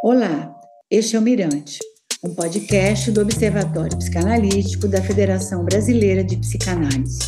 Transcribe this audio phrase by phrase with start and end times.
[0.00, 0.54] Olá,
[0.88, 1.80] este é o Mirante,
[2.22, 7.18] um podcast do Observatório Psicanalítico da Federação Brasileira de Psicanálise.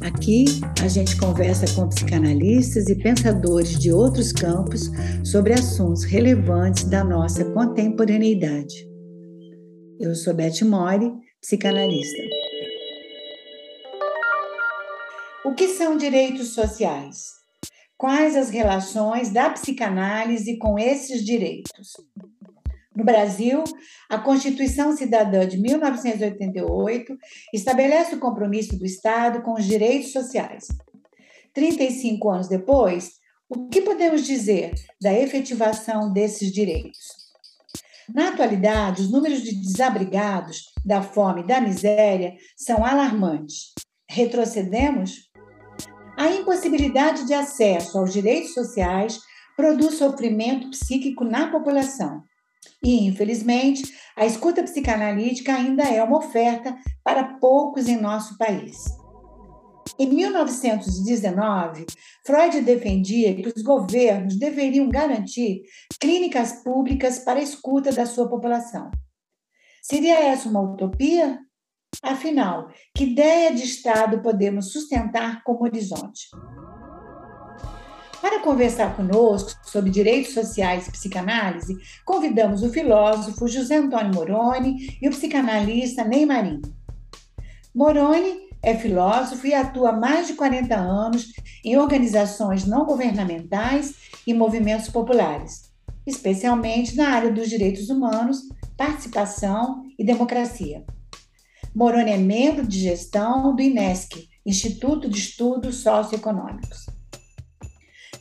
[0.00, 0.46] Aqui
[0.82, 4.90] a gente conversa com psicanalistas e pensadores de outros campos
[5.22, 8.88] sobre assuntos relevantes da nossa contemporaneidade.
[10.00, 12.22] Eu sou Beth Mori, psicanalista.
[15.44, 17.43] O que são direitos sociais?
[18.04, 21.72] Quais as relações da psicanálise com esses direitos?
[22.94, 23.64] No Brasil,
[24.10, 27.16] a Constituição Cidadã de 1988
[27.54, 30.66] estabelece o compromisso do Estado com os direitos sociais.
[31.54, 33.12] 35 anos depois,
[33.48, 37.06] o que podemos dizer da efetivação desses direitos?
[38.14, 43.72] Na atualidade, os números de desabrigados, da fome e da miséria são alarmantes.
[44.06, 45.32] Retrocedemos?
[46.16, 49.20] A impossibilidade de acesso aos direitos sociais
[49.56, 52.22] produz sofrimento psíquico na população.
[52.82, 53.82] E, infelizmente,
[54.16, 58.84] a escuta psicanalítica ainda é uma oferta para poucos em nosso país.
[59.98, 61.86] Em 1919,
[62.24, 65.62] Freud defendia que os governos deveriam garantir
[66.00, 68.90] clínicas públicas para a escuta da sua população.
[69.82, 71.38] Seria essa uma utopia?
[72.02, 76.28] Afinal, que ideia de Estado podemos sustentar como horizonte?
[78.20, 85.08] Para conversar conosco sobre direitos sociais e psicanálise, convidamos o filósofo José Antônio Moroni e
[85.08, 86.62] o psicanalista Ney Marinho.
[87.74, 93.94] Moroni é filósofo e atua há mais de 40 anos em organizações não governamentais
[94.26, 95.70] e movimentos populares,
[96.06, 98.38] especialmente na área dos direitos humanos,
[98.74, 100.82] participação e democracia.
[101.74, 106.86] Moroni é membro de gestão do INESC, Instituto de Estudos Socioeconômicos.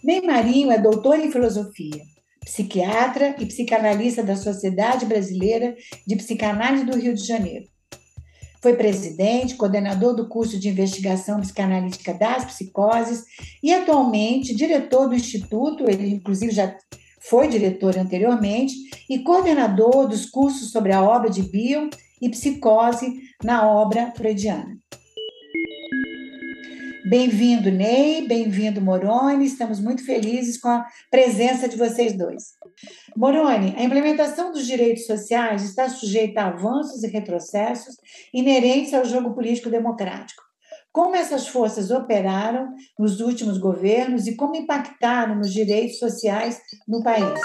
[0.04, 2.02] Ney Marinho é doutor em filosofia,
[2.44, 5.76] psiquiatra e psicanalista da Sociedade Brasileira
[6.08, 7.66] de Psicanálise do Rio de Janeiro.
[8.60, 13.24] Foi presidente, coordenador do curso de investigação psicanalítica das psicoses
[13.62, 16.76] e atualmente diretor do Instituto, ele inclusive já
[17.22, 18.74] foi diretor anteriormente,
[19.08, 21.90] e coordenador dos cursos sobre a obra de Bion
[22.24, 24.78] e psicose na obra freudiana.
[27.06, 29.46] Bem-vindo, Ney, bem-vindo, Moroni.
[29.46, 32.54] Estamos muito felizes com a presença de vocês dois.
[33.18, 37.98] Moroni, a implementação dos direitos sociais está sujeita a avanços e retrocessos
[38.34, 40.42] inerentes ao jogo político democrático.
[40.94, 46.58] Como essas forças operaram nos últimos governos e como impactaram nos direitos sociais
[46.88, 47.38] no país?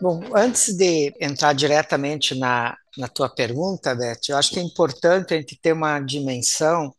[0.00, 5.34] Bom, antes de entrar diretamente na, na tua pergunta, Beth, eu acho que é importante
[5.34, 6.94] a gente ter uma dimensão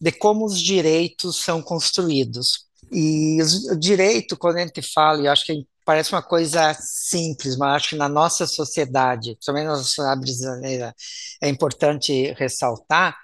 [0.00, 2.66] de como os direitos são construídos.
[2.90, 3.38] E
[3.70, 7.90] o direito, quando a gente fala, eu acho que parece uma coisa simples, mas acho
[7.90, 10.94] que na nossa sociedade, principalmente na sociedade brasileira,
[11.40, 13.16] é importante ressaltar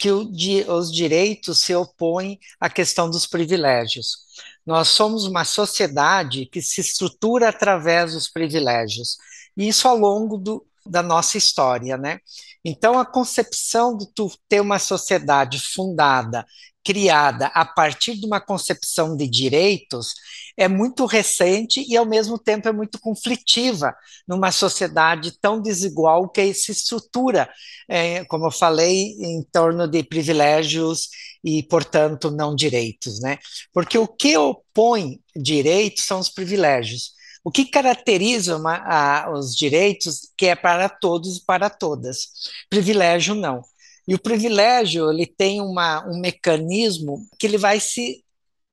[0.00, 0.30] que o,
[0.78, 4.16] os direitos se opõem à questão dos privilégios.
[4.64, 9.18] Nós somos uma sociedade que se estrutura através dos privilégios,
[9.54, 12.18] e isso ao longo do, da nossa história, né?
[12.64, 16.46] Então, a concepção de tu ter uma sociedade fundada,
[16.84, 20.14] criada a partir de uma concepção de direitos,
[20.56, 23.94] é muito recente e, ao mesmo tempo, é muito conflitiva
[24.26, 27.48] numa sociedade tão desigual que se estrutura,
[27.88, 31.08] é, como eu falei, em torno de privilégios
[31.44, 33.38] e, portanto, não direitos, né?
[33.72, 37.12] Porque o que opõe direitos são os privilégios.
[37.42, 42.28] O que caracteriza uma, a, os direitos que é para todos e para todas.
[42.68, 43.62] Privilégio não.
[44.10, 48.24] E o privilégio ele tem uma, um mecanismo que ele vai se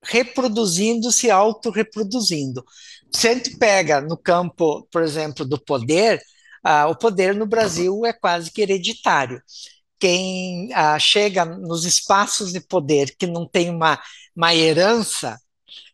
[0.03, 2.65] reproduzindo, se autorreproduzindo.
[3.13, 6.19] Se a gente pega no campo, por exemplo, do poder,
[6.63, 9.39] ah, o poder no Brasil é quase que hereditário
[9.99, 14.01] quem ah, chega nos espaços de poder que não tem uma,
[14.35, 15.39] uma herança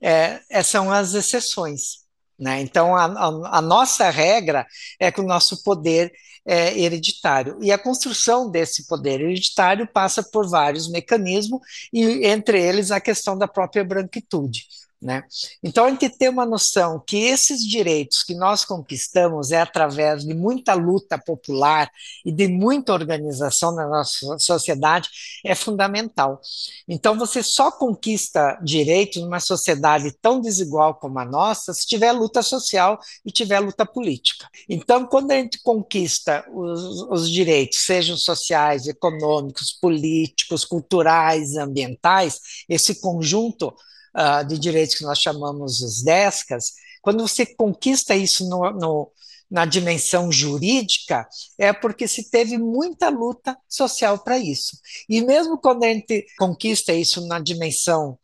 [0.02, 2.03] é, são as exceções.
[2.40, 2.62] Né?
[2.62, 4.66] Então, a, a, a, nossa regra
[5.00, 6.12] é que o nosso poder
[6.46, 7.58] é hereditário.
[7.62, 13.38] E a construção desse poder hereditário passa por vários mecanismos, e entre eles a questão
[13.38, 14.66] da própria branquitude.
[15.03, 15.22] Né?
[15.61, 20.34] Então, a gente tem uma noção que esses direitos que nós conquistamos é através de
[20.34, 21.91] muita luta popular
[22.26, 25.09] e de muita organização na nossa sociedade
[25.44, 26.40] é fundamental.
[26.88, 32.41] Então, você só conquista direitos numa sociedade tão desigual como a nossa se tiver luta
[32.41, 34.47] social e tiver luta política.
[34.70, 42.40] Então, quando a gente conquista os, os direitos, sejam sociais, econômicos, políticos, culturais, ambientais,
[42.70, 43.76] esse conjunto
[44.16, 49.12] uh, de direitos que nós chamamos os DESCAS, Quando você conquista isso no, no,
[49.52, 51.28] na dimensão jurídica,
[51.60, 54.78] é porque se teve muita luta social para isso.
[55.10, 58.18] E mesmo quando a gente conquista isso na dimensão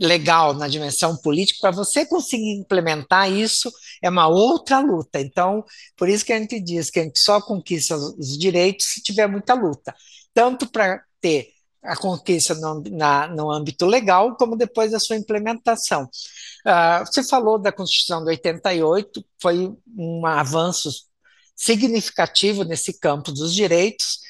[0.00, 5.20] legal, na dimensão política, para você conseguir implementar isso, é uma outra luta.
[5.20, 5.64] Então,
[5.96, 9.26] por isso que a gente diz que a gente só conquista os direitos se tiver
[9.26, 9.94] muita luta,
[10.34, 11.48] tanto para ter
[11.82, 16.04] a conquista no, na, no âmbito legal, como depois da sua implementação.
[16.66, 20.90] Uh, você falou da Constituição de 88, foi um avanço
[21.56, 24.20] significativo nesse campo dos direitos,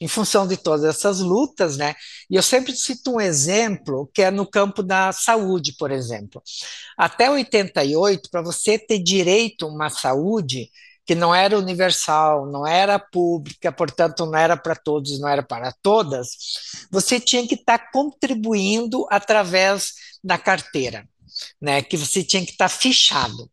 [0.00, 1.94] em função de todas essas lutas, né?
[2.28, 6.42] E eu sempre cito um exemplo que é no campo da saúde, por exemplo.
[6.96, 10.70] Até 88, para você ter direito a uma saúde,
[11.06, 15.72] que não era universal, não era pública, portanto não era para todos, não era para
[15.82, 16.28] todas,
[16.90, 19.92] você tinha que estar tá contribuindo através
[20.22, 21.06] da carteira,
[21.60, 21.82] né?
[21.82, 23.50] Que você tinha que estar tá fichado.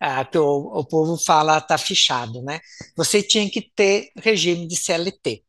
[0.00, 2.60] Ah, que o, o povo fala tá fichado, né?
[2.96, 5.42] Você tinha que ter regime de CLT.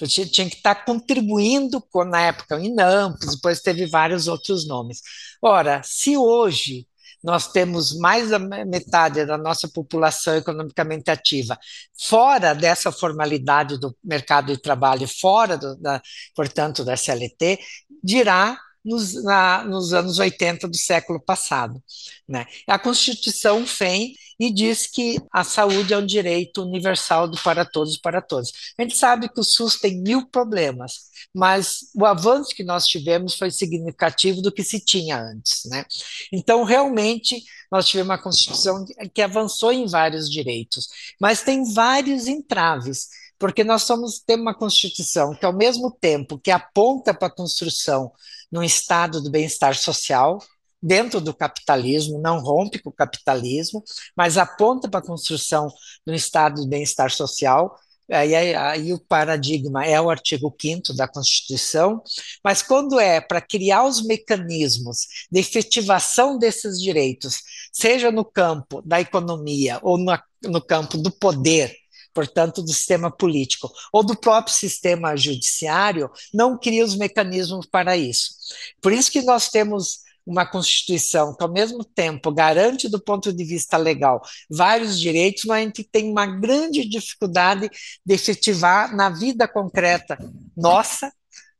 [0.00, 4.66] Você tinha que estar tá contribuindo com, na época, o INAMPS, depois teve vários outros
[4.66, 5.00] nomes.
[5.40, 6.86] Ora, se hoje
[7.24, 11.58] nós temos mais da metade da nossa população economicamente ativa
[11.98, 16.02] fora dessa formalidade do mercado de trabalho, fora, do, da,
[16.36, 17.58] portanto, da CLT,
[18.02, 21.82] dirá nos, na, nos, anos 80 do século passado.
[22.28, 22.44] Né?
[22.66, 28.20] A Constituição vem e diz que a saúde é um direito universal para todos para
[28.20, 28.52] todos.
[28.78, 33.36] A gente sabe que o SUS tem mil problemas, mas o avanço que nós tivemos
[33.36, 35.64] foi significativo do que se tinha antes.
[35.66, 35.84] Né?
[36.32, 40.88] Então, realmente, nós tivemos uma Constituição que avançou em vários direitos,
[41.20, 43.08] mas tem vários entraves
[43.38, 48.12] porque nós somos, temos uma Constituição que, ao mesmo tempo que aponta para a construção
[48.50, 50.38] num estado do bem-estar social,
[50.84, 53.82] dentro do capitalismo, não rompe com o capitalismo,
[54.14, 55.68] mas aponta para a construção
[56.06, 57.74] de um estado de bem-estar social,
[58.10, 62.02] Aí, aí, o paradigma é o artigo 5 da Constituição,
[62.44, 67.38] mas quando é para criar os mecanismos de efetivação desses direitos,
[67.72, 71.74] seja no campo da economia ou no, no campo do poder,
[72.12, 78.34] portanto, do sistema político, ou do próprio sistema judiciário, não cria os mecanismos para isso.
[78.82, 83.44] Por isso que nós temos uma Constituição que, ao mesmo tempo, garante, do ponto de
[83.44, 87.68] vista legal, vários direitos, mas gente tem uma grande dificuldade
[88.04, 90.18] de efetivar na vida concreta
[90.56, 91.12] nossa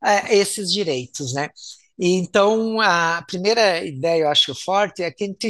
[0.03, 1.49] é, esses direitos, né?
[1.97, 5.49] E, então, a primeira ideia, eu acho forte, é que a gente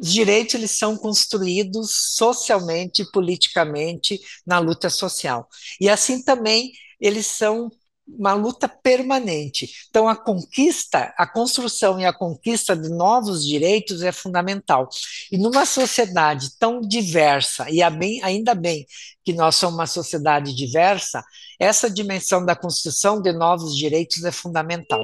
[0.00, 5.46] os direitos eles são construídos socialmente politicamente na luta social.
[5.78, 7.70] E assim também eles são
[8.18, 9.70] uma luta permanente.
[9.88, 14.88] Então, a conquista, a construção e a conquista de novos direitos é fundamental.
[15.30, 18.86] E numa sociedade tão diversa, e ainda bem
[19.24, 21.22] que nós somos uma sociedade diversa,
[21.58, 25.00] essa dimensão da construção de novos direitos é fundamental.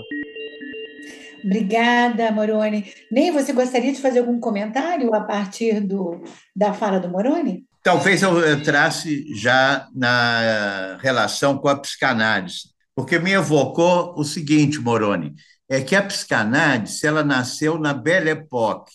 [1.45, 2.93] Obrigada, Moroni.
[3.11, 6.23] Nem você gostaria de fazer algum comentário a partir do,
[6.55, 7.65] da fala do Moroni?
[7.83, 15.35] Talvez eu entrasse já na relação com a psicanálise porque me evocou o seguinte, Moroni,
[15.69, 18.91] é que a psicanálise ela nasceu na Belle Époque.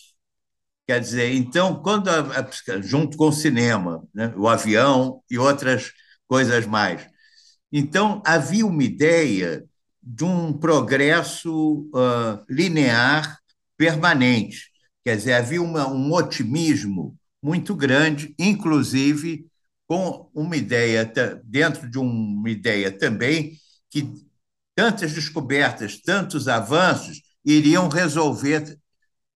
[0.88, 5.92] Quer dizer, então, quando a, a, junto com o cinema, né, o avião e outras
[6.28, 7.08] coisas mais.
[7.72, 9.64] Então, havia uma ideia
[10.02, 13.38] de um progresso uh, linear
[13.78, 14.72] permanente.
[15.06, 19.46] Quer dizer, havia uma, um otimismo muito grande, inclusive
[19.88, 21.06] com uma ideia,
[21.44, 23.61] dentro de uma ideia também
[23.92, 24.12] que
[24.76, 28.80] tantas descobertas, tantos avanços iriam resolver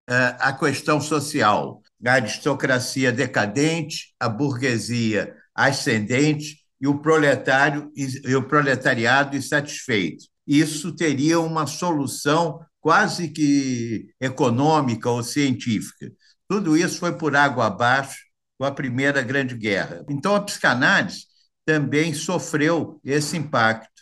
[0.09, 1.81] uh, a questão social.
[2.05, 10.25] A aristocracia decadente, a burguesia ascendente e o proletário e o proletariado insatisfeito.
[10.45, 16.12] Isso teria uma solução quase que econômica ou científica.
[16.47, 18.19] Tudo isso foi por água abaixo
[18.57, 20.05] com a Primeira Grande Guerra.
[20.07, 21.25] Então, a psicanálise
[21.65, 23.94] também sofreu esse impacto.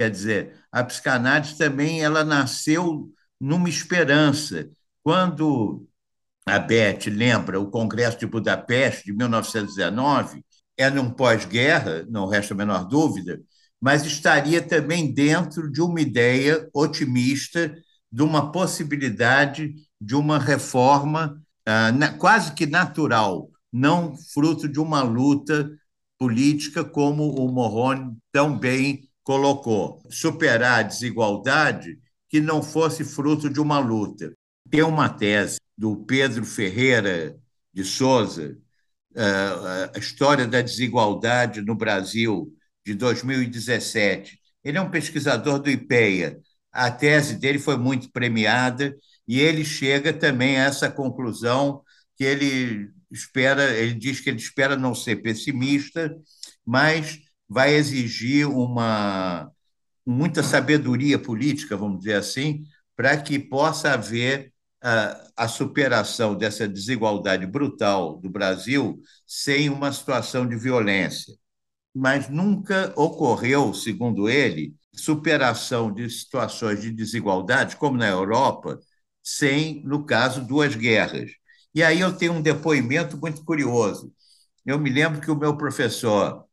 [0.00, 4.70] Quer dizer, a psicanálise também ela nasceu numa esperança.
[5.02, 5.86] Quando
[6.46, 10.42] a Beth lembra o Congresso de Budapeste de 1919,
[10.78, 13.42] é num pós-guerra, não resta a menor dúvida,
[13.78, 17.70] mas estaria também dentro de uma ideia otimista
[18.10, 25.70] de uma possibilidade de uma reforma ah, quase que natural, não fruto de uma luta
[26.18, 33.60] política como o Morrone tão bem colocou superar a desigualdade que não fosse fruto de
[33.60, 34.32] uma luta.
[34.68, 37.38] Tem uma tese do Pedro Ferreira
[37.72, 38.58] de Souza,
[39.94, 42.52] a história da desigualdade no Brasil
[42.84, 44.36] de 2017.
[44.64, 46.40] Ele é um pesquisador do IPEA.
[46.72, 48.96] A tese dele foi muito premiada
[49.28, 51.84] e ele chega também a essa conclusão
[52.16, 56.12] que ele espera, ele diz que ele espera não ser pessimista,
[56.66, 59.50] mas vai exigir uma
[60.06, 62.64] muita sabedoria política, vamos dizer assim,
[62.96, 64.52] para que possa haver
[64.82, 71.34] a, a, superação dessa desigualdade brutal do Brasil sem uma situação de violência.
[71.94, 78.78] Mas nunca ocorreu, segundo ele, superação de situações de desigualdade, como na Europa,
[79.22, 81.32] sem, no caso, duas guerras.
[81.74, 84.12] E aí eu tenho um depoimento muito curioso.
[84.64, 86.44] Eu me lembro que o meu professor,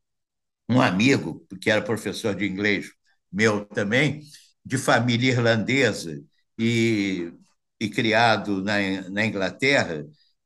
[0.70, 2.92] um amigo, que era professor de inglês
[3.32, 4.22] meu também,
[4.66, 6.22] de família irlandesa
[6.58, 7.32] e,
[7.80, 8.76] e criado na,
[9.10, 10.06] na Inglaterra,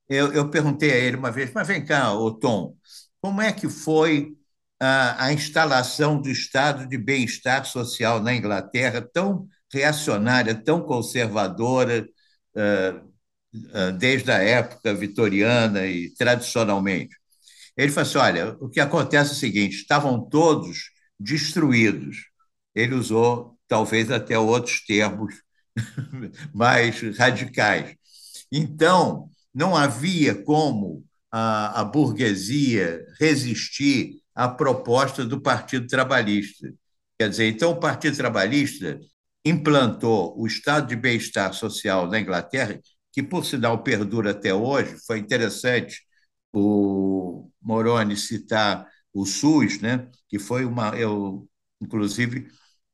[0.10, 2.76] eu, eu perguntei a ele uma vez, mas vem cá, ô Tom,
[3.22, 4.36] como é que foi
[4.80, 12.06] a, a instalação do estado de bem-estar social na Inglaterra, tão reacionária, tão conservadora,
[12.56, 13.08] uh,
[13.56, 17.21] uh, desde a época vitoriana e tradicionalmente?
[17.82, 22.18] Ele falou assim: olha, o que acontece é o seguinte: estavam todos destruídos.
[22.76, 25.34] Ele usou talvez até outros termos
[26.54, 27.96] mais radicais.
[28.52, 36.72] Então, não havia como a, a burguesia resistir à proposta do Partido Trabalhista.
[37.20, 39.00] Quer dizer, então o Partido Trabalhista
[39.44, 42.80] implantou o estado de bem-estar social na Inglaterra,
[43.12, 44.98] que, por sinal, perdura até hoje.
[45.08, 46.02] Foi interessante
[46.54, 50.08] o Moroni citar o SUS, né?
[50.28, 50.96] que foi uma.
[50.98, 51.48] Eu,
[51.82, 52.48] inclusive,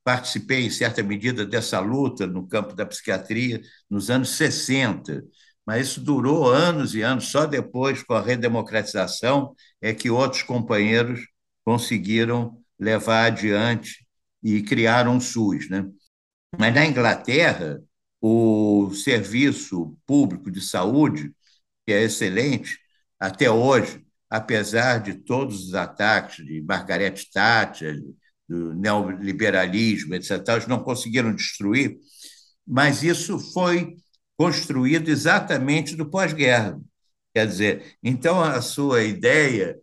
[0.04, 5.24] participei, em certa medida, dessa luta no campo da psiquiatria nos anos 60,
[5.66, 7.26] mas isso durou anos e anos.
[7.28, 11.28] Só depois, com a redemocratização, é que outros companheiros
[11.64, 14.08] conseguiram levar adiante
[14.42, 15.70] e criaram o SUS.
[15.70, 15.86] Né?
[16.58, 17.82] Mas na Inglaterra,
[18.22, 21.34] o serviço público de saúde,
[21.86, 22.80] que é excelente,
[23.20, 28.02] até hoje, apesar de todos os ataques de Margaret Thatcher,
[28.48, 31.98] do neoliberalismo, etc., eles não conseguiram destruir,
[32.66, 33.96] mas isso foi
[34.38, 36.80] construído exatamente do pós-guerra.
[37.34, 39.78] Quer dizer, então a sua ideia,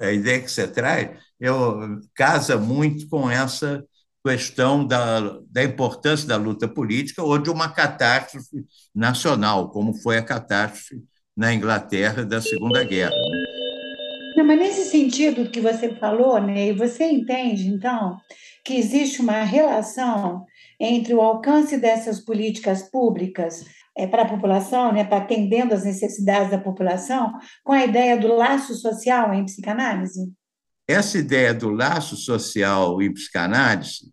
[0.00, 3.84] a ideia que você traz, eu, casa muito com essa
[4.24, 8.64] questão da, da importância da luta política ou de uma catástrofe
[8.94, 11.02] nacional, como foi a catástrofe
[11.36, 13.12] na Inglaterra da Segunda Guerra.
[14.36, 18.18] Não, mas nesse sentido que você falou, Ney, você entende, então,
[18.64, 20.44] que existe uma relação
[20.80, 23.64] entre o alcance dessas políticas públicas
[23.96, 28.34] é, para a população, né, para atendendo às necessidades da população, com a ideia do
[28.34, 30.32] laço social em psicanálise?
[30.88, 34.12] Essa ideia do laço social em psicanálise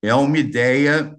[0.00, 1.12] é uma ideia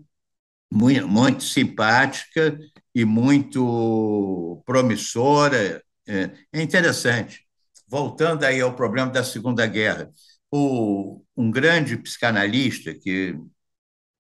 [0.71, 2.57] muito, muito simpática
[2.95, 5.83] e muito promissora.
[6.07, 7.46] É, é interessante
[7.87, 10.11] voltando aí ao problema da Segunda Guerra,
[10.51, 13.35] o, um grande psicanalista que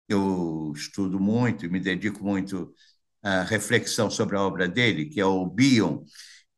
[0.07, 2.73] eu estudo muito e me dedico muito
[3.21, 6.03] à reflexão sobre a obra dele, que é o Bion,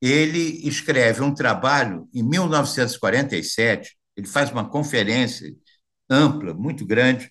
[0.02, 5.54] ele escreve um trabalho em 1947, ele faz uma conferência
[6.10, 7.30] ampla, muito grande,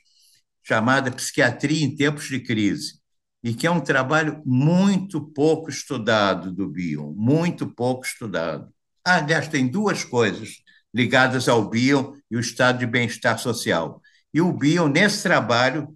[0.62, 3.00] chamada Psiquiatria em Tempos de Crise,
[3.42, 8.72] e que é um trabalho muito pouco estudado do Bion, muito pouco estudado.
[9.08, 10.62] Aliás, tem duas coisas
[10.92, 14.02] ligadas ao Bion e o estado de bem-estar social.
[14.32, 15.88] E o Bion, nesse trabalho,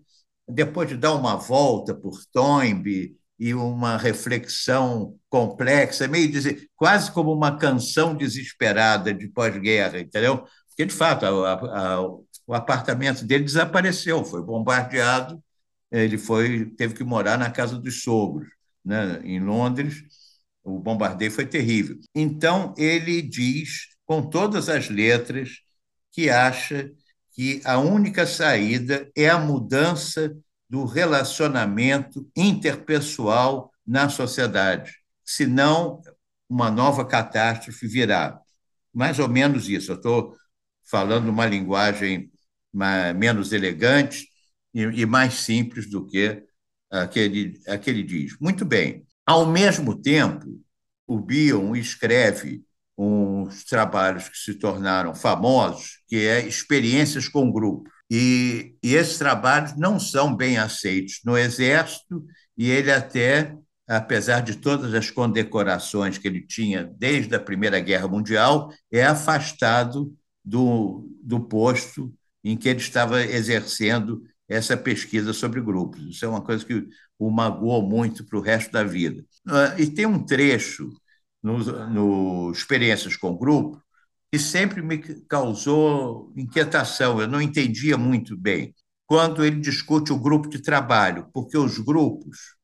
[0.49, 7.33] depois de dar uma volta por Toynbee e uma reflexão complexa, meio dizer, quase como
[7.33, 10.45] uma canção desesperada de pós-guerra, entendeu?
[10.69, 12.00] Porque, de fato, a, a,
[12.47, 15.42] o apartamento dele desapareceu, foi bombardeado,
[15.90, 18.49] ele foi teve que morar na casa dos sogros,
[18.85, 20.02] né, em Londres,
[20.64, 21.99] o bombardeio foi terrível.
[22.14, 25.61] Então, ele diz, com todas as letras,
[26.12, 26.90] que acha
[27.33, 30.37] que a única saída é a mudança
[30.69, 34.92] do relacionamento interpessoal na sociedade.
[35.25, 36.00] Senão,
[36.49, 38.38] uma nova catástrofe virá.
[38.92, 39.92] Mais ou menos isso.
[39.92, 40.37] Eu estou
[40.85, 42.31] falando uma linguagem
[43.16, 44.28] menos elegante
[44.75, 46.42] e mais simples do que
[46.90, 48.37] aquele, aquele diz.
[48.38, 49.07] Muito bem.
[49.26, 50.61] Ao mesmo tempo,
[51.07, 52.62] o Bion escreve
[52.97, 57.91] uns trabalhos que se tornaram famosos, que é Experiências com Grupo.
[58.11, 62.25] E, e esses trabalhos não são bem aceitos no Exército,
[62.57, 68.09] e ele até apesar de todas as condecorações que ele tinha desde a Primeira Guerra
[68.09, 70.14] Mundial, é afastado
[70.45, 72.12] do, do posto
[72.45, 76.02] em que ele estava exercendo essa pesquisa sobre grupos.
[76.05, 76.87] Isso é uma coisa que
[77.26, 79.25] o magoou muito para o resto da vida.
[79.47, 80.91] Ah, e tem um trecho
[81.43, 83.81] no, no Experiências com Grupo
[84.31, 84.99] que sempre me
[85.29, 88.75] causou inquietação, eu não entendia muito bem.
[89.07, 92.57] Quando ele discute o grupo de trabalho, porque os grupos,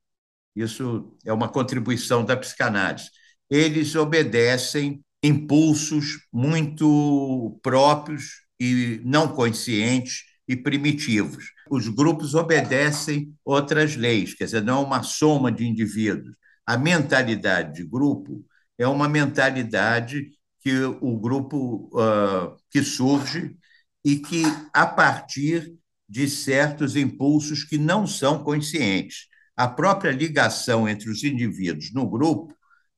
[0.56, 3.10] isso é uma contribuição da psicanálise,
[3.50, 11.52] eles obedecem impulsos muito próprios e não conscientes e primitivos.
[11.70, 16.34] Os grupos obedecem outras leis, quer dizer, não é uma soma de indivíduos.
[16.66, 18.44] A mentalidade de grupo
[18.78, 23.56] é uma mentalidade que o grupo uh, que surge
[24.04, 25.74] e que, a partir
[26.08, 29.26] de certos impulsos que não são conscientes.
[29.54, 32.54] A própria ligação entre os indivíduos no grupo,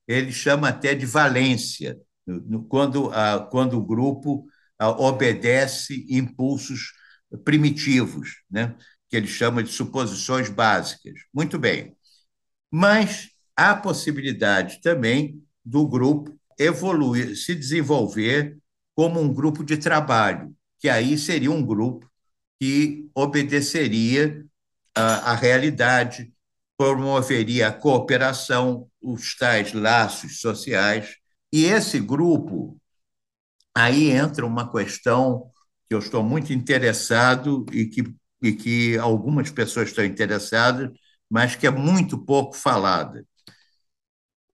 [0.07, 1.99] ele chama até de valência,
[2.69, 4.47] quando, uh, quando o grupo
[4.80, 6.92] uh, obedece impulsos
[7.45, 8.75] primitivos, né?
[9.09, 11.15] que ele chama de suposições básicas.
[11.35, 11.97] Muito bem.
[12.71, 18.57] Mas há possibilidade também do grupo evoluir, se desenvolver
[18.95, 22.09] como um grupo de trabalho, que aí seria um grupo
[22.61, 24.45] que obedeceria
[24.95, 26.33] à, à realidade,
[26.77, 31.17] promoveria a cooperação, os tais laços sociais.
[31.53, 32.79] E esse grupo,
[33.75, 35.51] aí entra uma questão
[35.91, 38.05] que eu estou muito interessado e que,
[38.41, 40.89] e que algumas pessoas estão interessadas,
[41.29, 43.27] mas que é muito pouco falada,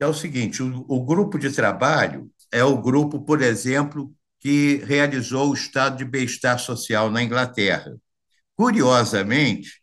[0.00, 5.50] é o seguinte: o, o grupo de trabalho é o grupo, por exemplo, que realizou
[5.50, 7.94] o estado de bem-estar social na Inglaterra.
[8.56, 9.82] Curiosamente,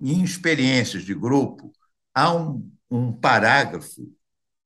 [0.00, 1.72] em experiências de grupo,
[2.14, 4.12] há um, um parágrafo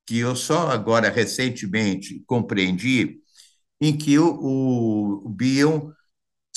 [0.04, 3.20] que eu só agora recentemente compreendi,
[3.80, 5.92] em que o, o Bion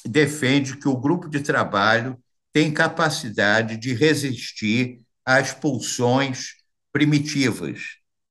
[0.05, 2.17] defende que o grupo de trabalho
[2.51, 6.55] tem capacidade de resistir às pulsões
[6.91, 7.81] primitivas,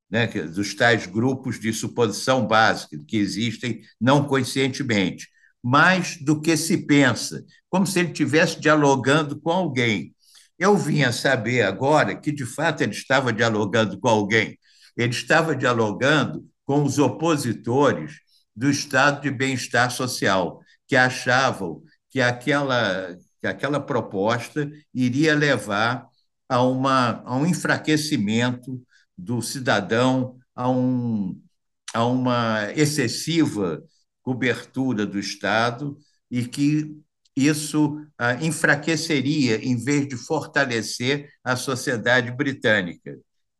[0.09, 5.27] né, dos tais grupos de suposição básica que existem não conscientemente,
[5.63, 10.13] mais do que se pensa, como se ele estivesse dialogando com alguém.
[10.57, 14.57] Eu vim a saber agora que, de fato, ele estava dialogando com alguém.
[14.97, 18.19] Ele estava dialogando com os opositores
[18.53, 26.07] do estado de bem-estar social, que achavam que aquela, que aquela proposta iria levar
[26.49, 28.81] a, uma, a um enfraquecimento
[29.15, 31.39] do cidadão a, um,
[31.93, 33.83] a uma excessiva
[34.23, 35.95] cobertura do Estado
[36.29, 36.97] e que
[37.35, 43.15] isso ah, enfraqueceria em vez de fortalecer a sociedade britânica.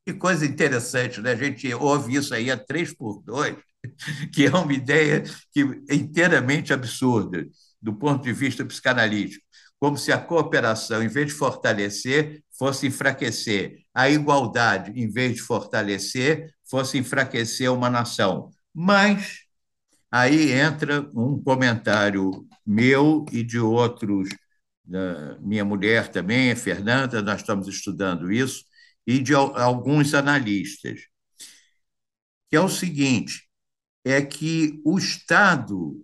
[0.06, 1.34] Que coisa interessante, né?
[1.34, 3.56] A gente ouve isso aí a três por dois,
[4.34, 7.48] que é uma ideia que é inteiramente absurda
[7.82, 13.80] do ponto de vista psicanalítico como se a cooperação, em vez de fortalecer, fosse enfraquecer,
[13.94, 18.52] a igualdade, em vez de fortalecer, fosse enfraquecer uma nação.
[18.74, 19.40] Mas
[20.12, 24.30] aí entra um comentário meu e de outros,
[25.42, 28.66] minha mulher também, Fernanda, nós estamos estudando isso,
[29.08, 31.00] e de alguns analistas,
[32.50, 33.49] que é o seguinte:
[34.04, 36.04] é que o Estado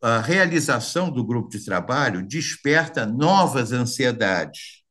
[0.00, 4.82] a realização do grupo de trabalho desperta novas ansiedades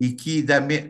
[0.00, 0.44] e que,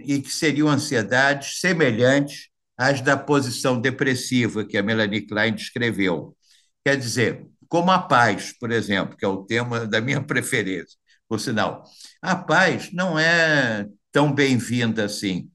[0.05, 6.37] e que seriam ansiedades semelhantes às da posição depressiva que a Melanie Klein descreveu.
[6.85, 10.97] Quer dizer, como a paz, por exemplo, que é o tema da minha preferência,
[11.29, 11.85] por sinal.
[12.23, 15.51] A paz não é tão bem-vinda assim.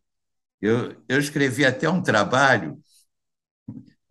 [0.61, 2.77] Eu, eu escrevi até um trabalho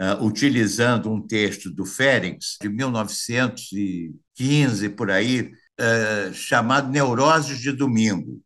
[0.02, 8.42] uh, utilizando um texto do Félix, de 1915, por aí, uh, chamado Neuroses de Domingo,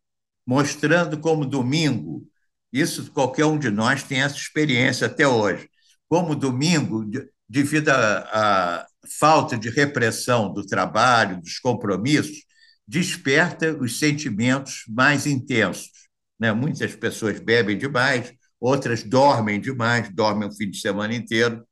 [0.46, 2.28] mostrando como domingo,
[2.72, 5.66] isso qualquer um de nós tem essa experiência até hoje,
[6.08, 7.08] como domingo,
[7.48, 8.86] devido à
[9.18, 12.44] falta de repressão do trabalho, dos compromissos,
[12.86, 15.90] desperta os sentimentos mais intensos.
[16.38, 16.52] Né?
[16.52, 21.66] Muitas pessoas bebem demais, outras dormem demais, dormem o fim de semana inteiro,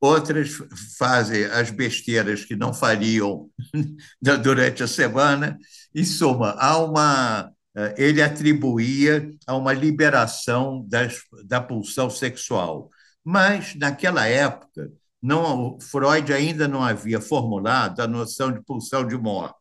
[0.00, 0.52] outras
[0.98, 3.50] fazem as besteiras que não fariam
[4.42, 5.58] durante a semana.
[5.94, 12.90] Em suma, há uma, eh, ele atribuía a uma liberação das, da pulsão sexual.
[13.24, 14.90] Mas, naquela época,
[15.22, 19.56] não, Freud ainda não havia formulado a noção de pulsão de morte.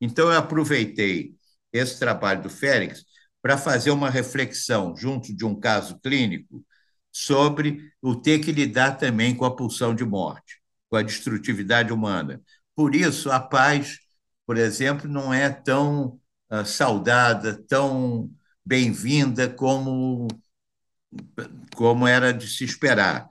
[0.00, 1.34] Então, eu aproveitei
[1.72, 3.04] esse trabalho do Félix
[3.42, 6.64] para fazer uma reflexão, junto de um caso clínico,
[7.10, 12.40] sobre o ter que lidar também com a pulsão de morte, com a destrutividade humana.
[12.74, 13.98] Por isso, a paz,
[14.46, 18.30] por exemplo, não é tão uh, saudada, tão
[18.64, 20.28] bem-vinda como,
[21.74, 23.28] como era de se esperar.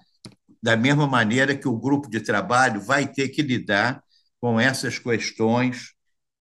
[0.61, 4.03] Da mesma maneira que o grupo de trabalho vai ter que lidar
[4.39, 5.93] com essas questões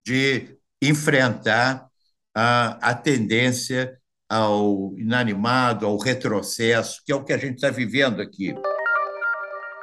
[0.05, 1.90] de enfrentar
[2.35, 8.23] a, a tendência ao inanimado, ao retrocesso, que é o que a gente está vivendo
[8.23, 8.55] aqui.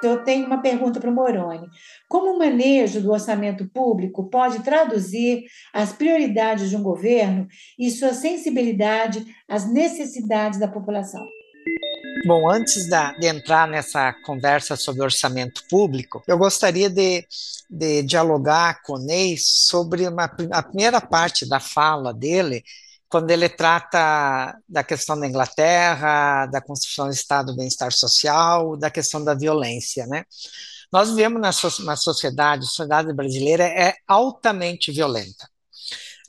[0.02, 1.68] Eu tenho uma pergunta para o Moroni.
[2.08, 7.48] Como o manejo do orçamento público pode traduzir as prioridades de um governo
[7.80, 11.26] e sua sensibilidade às necessidades da população?
[12.28, 17.26] Bom, antes da, de entrar nessa conversa sobre orçamento público, eu gostaria de,
[17.70, 22.66] de dialogar com o Ney sobre uma, a primeira parte da fala dele,
[23.08, 28.90] quando ele trata da questão da Inglaterra, da construção do Estado do bem-estar social, da
[28.92, 30.26] questão da violência, né?
[30.92, 31.40] Nós vivemos
[31.86, 35.50] na sociedade, a sociedade brasileira é altamente violenta.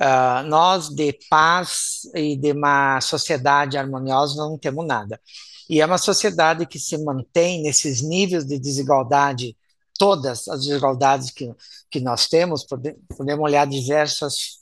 [0.01, 5.21] Uh, nós, de paz e de uma sociedade harmoniosa, não temos nada.
[5.69, 9.57] E é uma sociedade que se mantém nesses níveis de desigualdade,
[9.99, 11.53] todas as desigualdades que,
[11.91, 14.59] que nós temos, podemos olhar diversas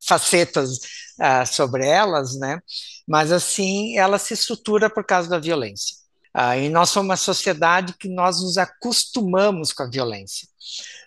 [0.00, 0.78] facetas
[1.20, 2.60] uh, sobre elas, né?
[3.06, 5.96] Mas assim, ela se estrutura por causa da violência.
[6.34, 10.48] Uh, e nós somos uma sociedade que nós nos acostumamos com a violência.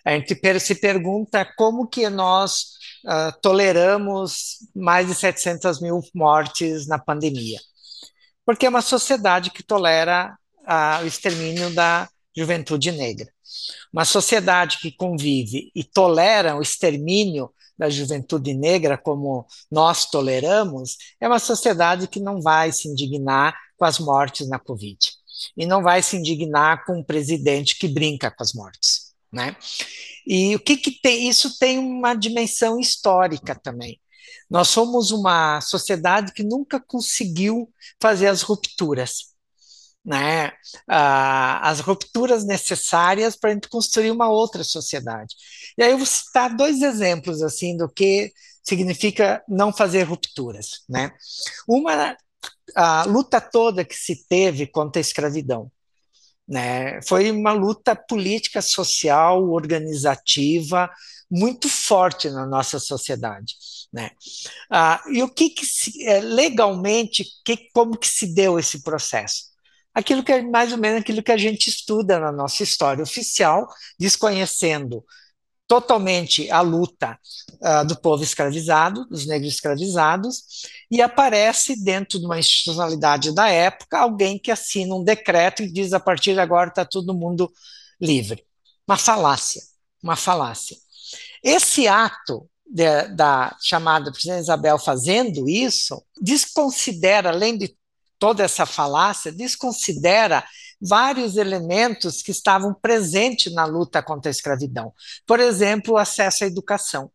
[0.04, 6.98] A gente se pergunta como que nós uh, toleramos mais de 700 mil mortes na
[6.98, 7.58] pandemia
[8.46, 10.38] porque é uma sociedade que tolera
[11.02, 13.28] o extermínio da juventude negra.
[13.92, 21.26] Uma sociedade que convive e tolera o extermínio da juventude negra, como nós toleramos, é
[21.26, 24.98] uma sociedade que não vai se indignar com as mortes na Covid.
[25.56, 29.12] E não vai se indignar com um presidente que brinca com as mortes.
[29.30, 29.54] Né?
[30.26, 31.28] E o que, que tem?
[31.28, 34.00] Isso tem uma dimensão histórica também.
[34.50, 39.34] Nós somos uma sociedade que nunca conseguiu fazer as rupturas,
[40.04, 40.52] né?
[40.88, 45.34] Ah, as rupturas necessárias para a gente construir uma outra sociedade.
[45.76, 48.32] E aí eu vou citar dois exemplos assim do que
[48.62, 51.12] significa não fazer rupturas, né?
[51.68, 52.16] Uma
[52.74, 55.70] a luta toda que se teve contra a escravidão,
[56.48, 57.00] né?
[57.02, 60.90] Foi uma luta política, social, organizativa
[61.30, 63.54] muito forte na nossa sociedade.
[63.92, 64.10] Né?
[64.70, 69.44] Ah, e o que, que se, é, legalmente, que, como que se deu esse processo?
[69.94, 73.66] Aquilo que é mais ou menos aquilo que a gente estuda na nossa história oficial,
[73.98, 75.02] desconhecendo
[75.66, 77.18] totalmente a luta
[77.54, 80.44] uh, do povo escravizado, dos negros escravizados,
[80.90, 85.92] e aparece dentro de uma institucionalidade da época alguém que assina um decreto e diz
[85.92, 87.50] a partir de agora está todo mundo
[88.00, 88.44] livre.
[88.86, 89.62] Uma falácia,
[90.02, 90.76] uma falácia.
[91.42, 97.76] Esse ato de, da chamada Presidente Isabel fazendo isso, desconsidera, além de
[98.18, 100.44] toda essa falácia, desconsidera
[100.80, 104.92] vários elementos que estavam presentes na luta contra a escravidão.
[105.26, 107.10] Por exemplo, o acesso à educação.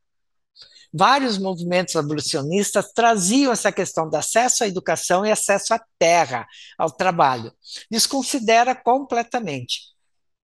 [0.94, 6.46] Vários movimentos abolicionistas traziam essa questão do acesso à educação e acesso à terra,
[6.78, 7.54] ao trabalho.
[7.90, 9.92] Desconsidera completamente.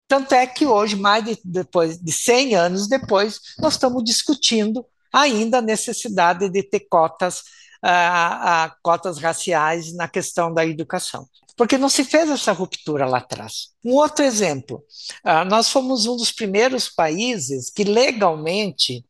[0.08, 5.60] Tanto é que hoje, mais de, depois de 100 anos depois, nós estamos discutindo ainda
[5.60, 7.40] a necessidade de ter cotas,
[7.84, 11.28] uh, uh, cotas raciais na questão da educação.
[11.56, 13.70] Porque não se fez essa ruptura lá atrás.
[13.84, 14.84] Um outro exemplo:
[15.26, 19.04] uh, nós fomos um dos primeiros países que legalmente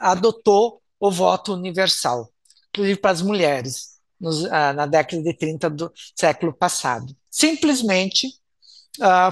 [0.00, 2.28] adotou o voto universal,
[2.70, 7.14] inclusive para as mulheres, nos, na década de 30 do século passado.
[7.30, 8.32] Simplesmente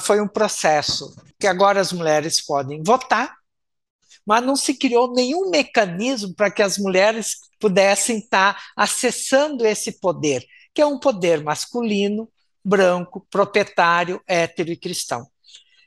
[0.01, 3.35] foi um processo que agora as mulheres podem votar,
[4.27, 10.45] mas não se criou nenhum mecanismo para que as mulheres pudessem estar acessando esse poder,
[10.75, 12.29] que é um poder masculino,
[12.65, 15.27] branco, proprietário, hétero e cristão.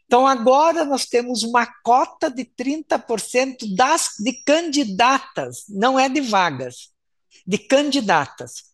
[0.05, 6.89] Então, agora nós temos uma cota de 30% das, de candidatas, não é de vagas,
[7.45, 8.68] de candidatas.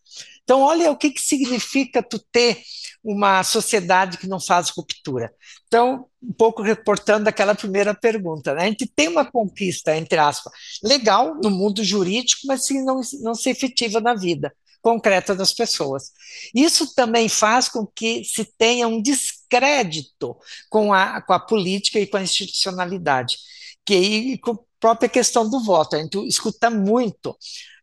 [0.45, 2.61] Então, olha o que, que significa tu ter
[3.03, 5.33] uma sociedade que não faz ruptura.
[5.67, 8.63] Então, um pouco reportando aquela primeira pergunta, né?
[8.63, 10.53] a gente tem uma conquista, entre aspas,
[10.83, 14.53] legal no mundo jurídico, mas sim não, não se efetiva na vida
[14.85, 16.11] concreta das pessoas.
[16.53, 20.37] Isso também faz com que se tenha um descrédito
[20.69, 23.35] com a, com a política e com a institucionalidade,
[23.83, 24.39] que
[24.85, 25.95] própria questão do voto.
[25.95, 27.35] A gente escuta muito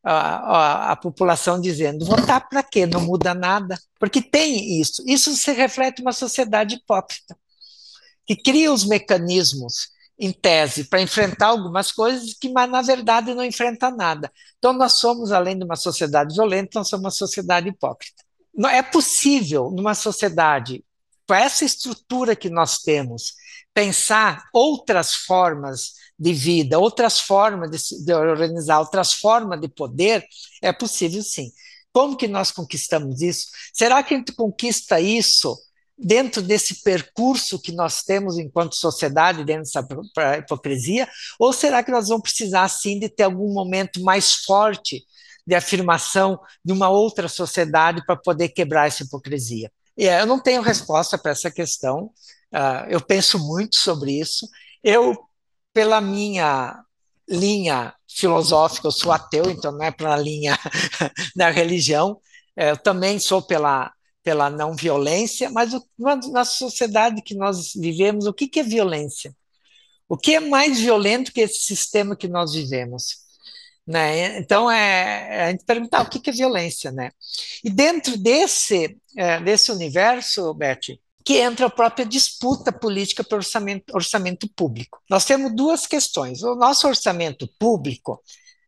[0.05, 2.87] a, a, a população dizendo: votar para quê?
[2.87, 3.77] Não muda nada.
[3.99, 5.03] Porque tem isso.
[5.05, 7.37] Isso se reflete uma sociedade hipócrita,
[8.25, 13.45] que cria os mecanismos em tese para enfrentar algumas coisas que, mas, na verdade, não
[13.45, 14.31] enfrenta nada.
[14.59, 18.23] Então, nós somos, além de uma sociedade violenta, nós somos uma sociedade hipócrita.
[18.55, 20.85] Não é possível, numa sociedade
[21.27, 23.35] com essa estrutura que nós temos,
[23.75, 30.25] pensar outras formas de vida, outras formas de, de organizar, outras formas de poder,
[30.61, 31.51] é possível sim.
[31.93, 33.49] Como que nós conquistamos isso?
[33.73, 35.57] Será que a gente conquista isso
[35.99, 39.87] dentro desse percurso que nós temos enquanto sociedade, dentro dessa
[40.39, 41.09] hipocrisia?
[41.39, 45.05] Ou será que nós vamos precisar, sim, de ter algum momento mais forte
[45.47, 49.71] de afirmação de uma outra sociedade para poder quebrar essa hipocrisia?
[49.97, 52.11] E eu não tenho resposta para essa questão,
[52.53, 54.49] uh, eu penso muito sobre isso.
[54.83, 55.17] Eu,
[55.73, 56.83] pela minha
[57.29, 60.59] linha filosófica, eu sou ateu, então não é pela linha
[61.37, 62.19] da religião,
[62.57, 63.91] eh, eu também sou pela,
[64.23, 65.83] pela não violência, mas o,
[66.31, 69.35] na sociedade que nós vivemos, o que, que é violência?
[70.09, 73.23] O que é mais violento que esse sistema que nós vivemos?
[73.87, 74.38] Né?
[74.38, 76.93] Então, é, é a gente perguntar o que, que é violência.
[76.93, 77.11] Né?
[77.65, 83.95] E dentro desse, é, desse universo, Beth, que entra a própria disputa política para orçamento,
[83.95, 85.01] orçamento público.
[85.09, 86.43] Nós temos duas questões.
[86.43, 88.23] O nosso orçamento público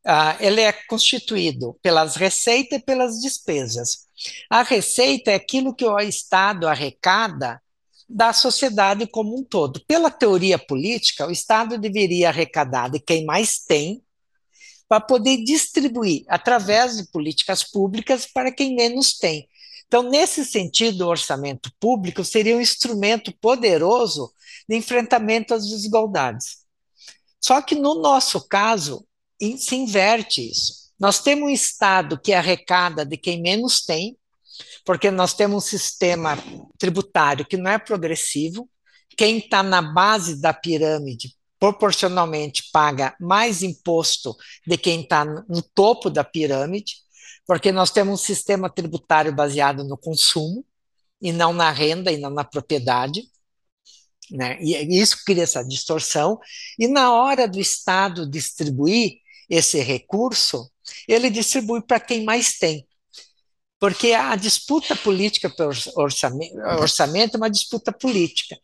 [0.07, 4.07] ah, ele é constituído pelas receitas e pelas despesas.
[4.51, 7.61] A receita é aquilo que o Estado arrecada
[8.09, 9.83] da sociedade como um todo.
[9.87, 14.03] Pela teoria política, o Estado deveria arrecadar de quem mais tem
[14.87, 19.49] para poder distribuir através de políticas públicas para quem menos tem.
[19.87, 24.33] Então, nesse sentido, o orçamento público seria um instrumento poderoso
[24.68, 26.64] de enfrentamento às desigualdades.
[27.40, 29.07] Só que no nosso caso,
[29.59, 30.85] se inverte isso.
[30.99, 34.16] Nós temos um Estado que arrecada de quem menos tem,
[34.85, 36.38] porque nós temos um sistema
[36.79, 38.68] tributário que não é progressivo.
[39.16, 46.11] Quem está na base da pirâmide proporcionalmente paga mais imposto de quem está no topo
[46.11, 46.97] da pirâmide,
[47.46, 50.64] porque nós temos um sistema tributário baseado no consumo
[51.20, 53.22] e não na renda e não na propriedade.
[54.30, 54.59] Né?
[54.61, 56.38] E isso cria essa distorção.
[56.78, 60.70] E na hora do Estado distribuir esse recurso,
[61.07, 62.87] ele distribui para quem mais tem.
[63.78, 68.57] Porque a disputa política pelo orçamento, orçamento é uma disputa política.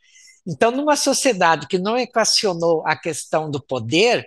[0.46, 4.24] Então, numa sociedade que não equacionou a questão do poder,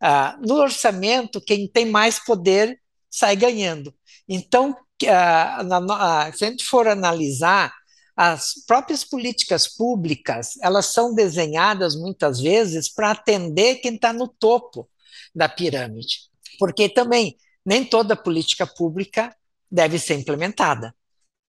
[0.00, 2.79] ah, no orçamento, quem tem mais poder
[3.10, 3.94] sai ganhando.
[4.28, 4.76] Então,
[5.08, 5.60] ah,
[5.98, 7.72] ah, se a gente for analisar,
[8.16, 14.88] as próprias políticas públicas, elas são desenhadas muitas vezes para atender quem está no topo
[15.34, 16.28] da pirâmide.
[16.58, 19.34] Porque também nem toda política pública
[19.70, 20.94] deve ser implementada.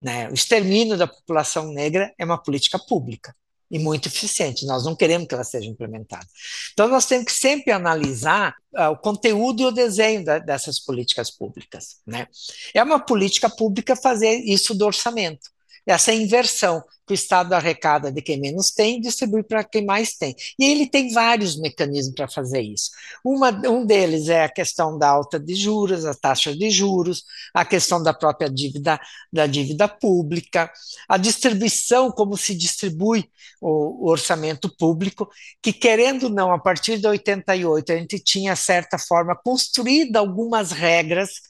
[0.01, 0.29] Né?
[0.29, 3.35] O extermínio da população negra é uma política pública
[3.69, 4.65] e muito eficiente.
[4.65, 6.25] Nós não queremos que ela seja implementada.
[6.73, 11.29] Então, nós temos que sempre analisar uh, o conteúdo e o desenho da, dessas políticas
[11.29, 11.97] públicas.
[12.05, 12.27] Né?
[12.73, 15.49] É uma política pública fazer isso do orçamento
[15.85, 20.35] essa inversão que o Estado arrecada de quem menos tem distribui para quem mais tem.
[20.59, 22.91] E ele tem vários mecanismos para fazer isso.
[23.25, 27.65] Uma, um deles é a questão da alta de juros, a taxa de juros, a
[27.65, 28.99] questão da própria dívida,
[29.33, 30.71] da dívida pública,
[31.07, 33.27] a distribuição, como se distribui
[33.59, 35.27] o, o orçamento público,
[35.63, 40.71] que querendo ou não, a partir de 88, a gente tinha, certa forma, construído algumas
[40.71, 41.48] regras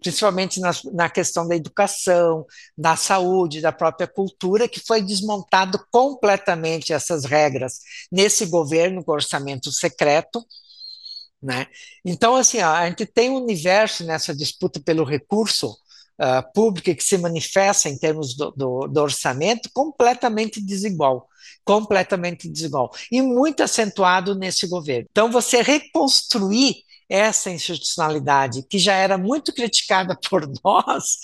[0.00, 6.92] principalmente na, na, questão da educação, da saúde, da própria cultura, que foi desmontado completamente
[6.92, 7.80] essas regras
[8.10, 10.44] nesse governo com orçamento secreto.
[11.42, 11.66] Né?
[12.04, 17.04] Então, assim, ó, a gente tem um universo nessa disputa pelo recurso uh, público que
[17.04, 21.28] se manifesta em termos do, do, do orçamento completamente desigual
[21.64, 25.06] completamente desigual e muito acentuado nesse governo.
[25.10, 26.76] Então, você reconstruir
[27.08, 31.18] essa institucionalidade, que já era muito criticada por nós,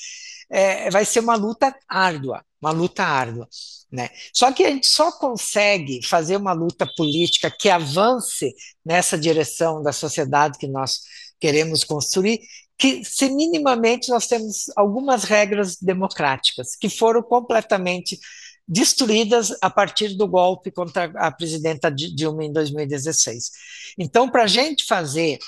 [0.50, 3.48] é, vai ser uma luta árdua, uma luta árdua.
[3.90, 4.10] Né?
[4.32, 8.52] Só que a gente só consegue fazer uma luta política que avance
[8.84, 11.00] nessa direção da sociedade que nós
[11.38, 12.40] queremos construir,
[12.76, 18.18] que se minimamente nós temos algumas regras democráticas que foram completamente
[18.66, 23.50] destruídas a partir do golpe contra a presidenta Dilma em 2016.
[23.98, 25.38] Então, para a gente fazer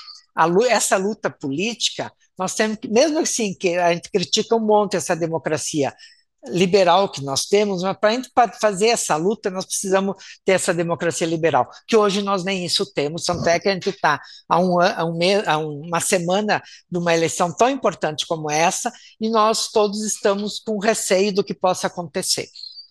[0.69, 5.15] essa luta política, nós temos que, mesmo assim que a gente critica um monte essa
[5.15, 5.93] democracia,
[6.49, 10.73] liberal que nós temos, mas para a gente fazer essa luta, nós precisamos ter essa
[10.73, 14.59] democracia liberal, que hoje nós nem isso temos, tanto é que a gente está a,
[14.59, 20.59] um, um, uma semana de uma eleição tão importante como essa, e nós todos estamos
[20.59, 22.47] com receio do que possa acontecer.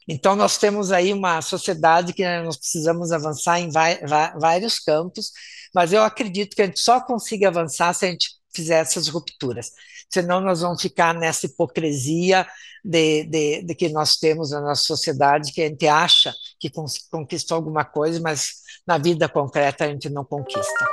[0.08, 5.32] Então, nós temos aí uma sociedade que nós precisamos avançar em vários campos,
[5.76, 9.72] mas eu acredito que a gente só consiga avançar se a gente fizer essas rupturas.
[10.10, 12.46] Senão, nós vamos ficar nessa hipocrisia
[12.82, 16.70] de, de, de que nós temos na nossa sociedade, que a gente acha que
[17.10, 18.54] conquistou alguma coisa, mas
[18.86, 20.86] na vida concreta a gente não conquista.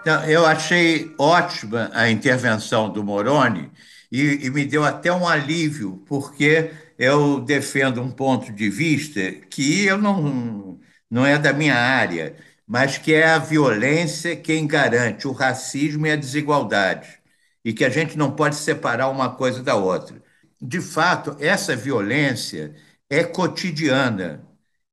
[0.00, 3.68] Então, eu achei ótima a intervenção do Moroni
[4.12, 9.86] e, e me deu até um alívio, porque eu defendo um ponto de vista que
[9.86, 10.78] eu não,
[11.10, 12.36] não é da minha área,
[12.68, 17.18] mas que é a violência quem garante o racismo e a desigualdade,
[17.64, 20.22] e que a gente não pode separar uma coisa da outra.
[20.60, 22.74] De fato, essa violência
[23.08, 24.46] é cotidiana,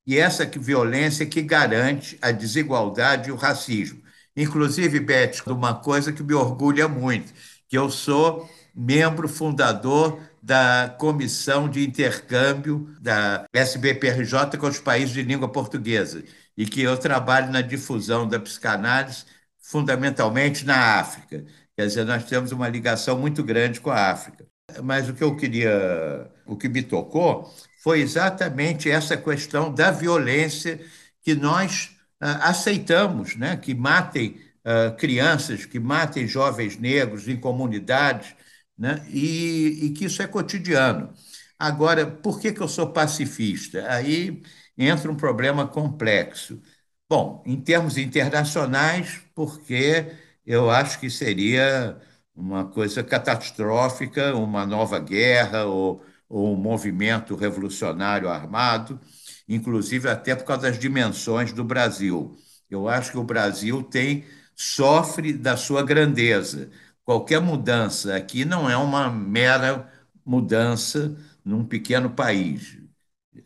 [0.07, 4.01] e essa violência que garante a desigualdade e o racismo.
[4.37, 7.33] Inclusive, Beth, uma coisa que me orgulha muito,
[7.67, 15.23] que eu sou membro fundador da Comissão de Intercâmbio da SBPRJ com os países de
[15.23, 16.23] língua portuguesa
[16.57, 19.25] e que eu trabalho na difusão da psicanálise
[19.59, 21.45] fundamentalmente na África.
[21.75, 24.45] Quer dizer, nós temos uma ligação muito grande com a África.
[24.83, 30.79] Mas o que eu queria, o que me tocou foi exatamente essa questão da violência
[31.21, 31.91] que nós
[32.21, 33.57] uh, aceitamos, né?
[33.57, 38.35] que matem uh, crianças, que matem jovens negros em comunidades,
[38.77, 39.05] né?
[39.09, 41.13] e, e que isso é cotidiano.
[41.57, 43.85] Agora, por que, que eu sou pacifista?
[43.91, 44.41] Aí
[44.77, 46.61] entra um problema complexo.
[47.09, 50.11] Bom, em termos internacionais, porque
[50.45, 51.99] eu acho que seria
[52.35, 58.99] uma coisa catastrófica, uma nova guerra ou, ou um movimento revolucionário armado,
[59.47, 62.35] inclusive até por causa das dimensões do Brasil.
[62.69, 66.69] Eu acho que o Brasil tem sofre da sua grandeza
[67.03, 69.91] qualquer mudança aqui não é uma mera
[70.25, 72.77] mudança num pequeno país.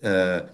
[0.01, 0.49] É,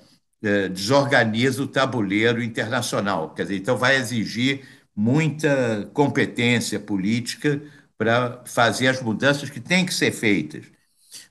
[0.70, 3.34] desorganiza o tabuleiro internacional.
[3.34, 7.62] Quer dizer, então vai exigir muita competência política
[7.98, 10.66] para fazer as mudanças que têm que ser feitas.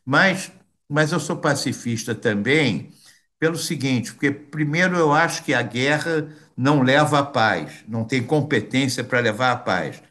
[0.04, 0.52] Mas,
[0.88, 2.90] mas eu sou pacifista também
[3.38, 8.22] pelo seguinte, porque primeiro eu acho que a guerra não leva à paz, não tem
[8.22, 10.02] competência para levar à paz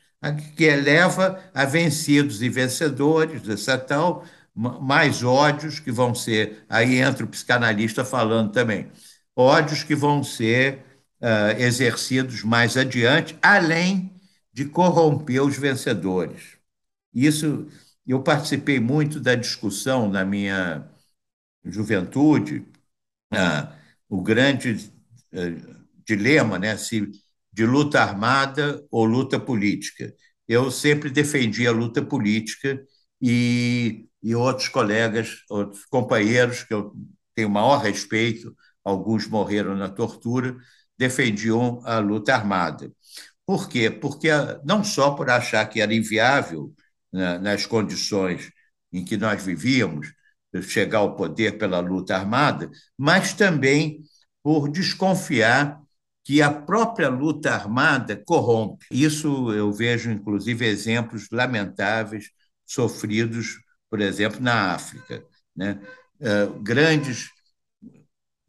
[0.55, 4.23] que leva a vencidos e vencedores, essa tal,
[4.55, 8.91] mais ódios que vão ser, aí entra o psicanalista falando também,
[9.35, 10.83] ódios que vão ser
[11.21, 14.11] uh, exercidos mais adiante, além
[14.53, 16.57] de corromper os vencedores.
[17.13, 17.67] Isso,
[18.05, 20.87] eu participei muito da discussão na minha
[21.65, 22.65] juventude,
[23.33, 23.73] uh,
[24.09, 24.91] o grande
[25.33, 27.09] uh, dilema, né, se
[27.51, 30.13] de luta armada ou luta política.
[30.47, 32.83] Eu sempre defendi a luta política
[33.25, 36.93] e, e outros colegas, outros companheiros que eu
[37.33, 40.57] tenho maior respeito, alguns morreram na tortura,
[40.97, 42.91] defendiam a luta armada.
[43.45, 43.89] Por quê?
[43.89, 44.27] Porque
[44.65, 46.73] não só por achar que era inviável
[47.13, 48.51] né, nas condições
[48.91, 50.13] em que nós vivíamos
[50.63, 54.01] chegar ao poder pela luta armada, mas também
[54.43, 55.81] por desconfiar
[56.25, 58.85] que a própria luta armada corrompe.
[58.91, 62.29] Isso eu vejo, inclusive, exemplos lamentáveis
[62.73, 63.59] sofridos,
[63.89, 65.23] por exemplo, na África.
[65.55, 65.79] Né?
[66.19, 67.29] Uh, grandes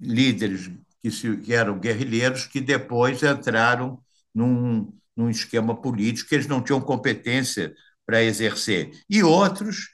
[0.00, 0.70] líderes
[1.02, 4.00] que, se, que, eram guerrilheiros que depois entraram
[4.34, 7.74] num, num esquema político que eles não tinham competência
[8.06, 8.92] para exercer.
[9.08, 9.88] E outros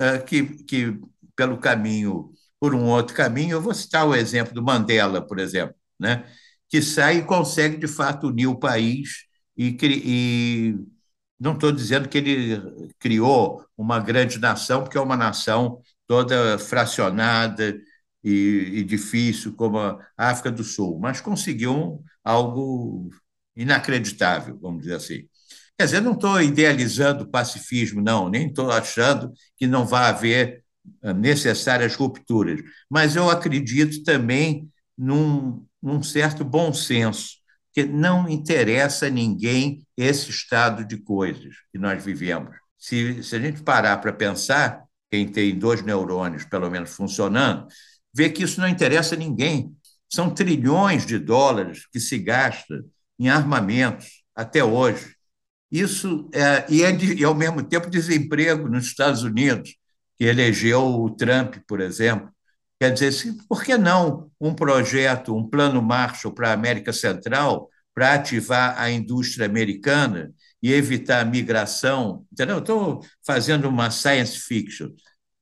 [0.00, 0.98] uh, que, que,
[1.34, 5.76] pelo caminho, por um outro caminho, eu vou citar o exemplo do Mandela, por exemplo,
[5.98, 6.24] né?
[6.68, 10.74] que sai e consegue, de fato, unir o país e, e
[11.38, 17.76] não estou dizendo que ele criou uma grande nação, porque é uma nação toda fracionada
[18.22, 23.10] e, e, difícil, como a África do Sul, mas conseguiu algo
[23.54, 25.28] inacreditável, vamos dizer assim.
[25.78, 30.64] Quer dizer, não estou idealizando o pacifismo, não, nem estou achando que não vai haver
[31.02, 32.60] ah, necessárias rupturas,
[32.90, 37.36] mas eu acredito também num, num certo bom senso,
[37.76, 42.56] que não interessa a ninguém esse estado de coisas que nós vivemos.
[42.78, 47.66] Se, se a gente parar para pensar, quem tem dois neurônios, pelo menos, funcionando,
[48.14, 49.76] vê que isso não interessa a ninguém.
[50.10, 52.82] São trilhões de dólares que se gasta
[53.18, 55.14] em armamentos até hoje.
[55.70, 59.76] Isso é, e, é e, ao mesmo tempo, desemprego nos Estados Unidos,
[60.16, 62.30] que elegeu o Trump, por exemplo,
[62.80, 68.14] Quer dizer, por que não um projeto, um plano Marshall para a América Central, para
[68.14, 72.26] ativar a indústria americana e evitar a migração?
[72.30, 72.58] Entendeu?
[72.58, 74.90] Estou fazendo uma science fiction.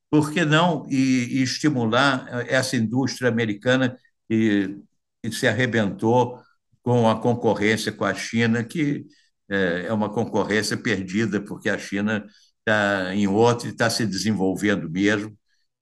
[0.09, 3.97] Por que não e, e estimular essa indústria americana
[4.29, 4.77] que,
[5.21, 6.39] que se arrebentou
[6.81, 9.05] com a concorrência com a China, que
[9.49, 12.25] é, é uma concorrência perdida, porque a China
[12.59, 15.37] está em outro e está se desenvolvendo mesmo.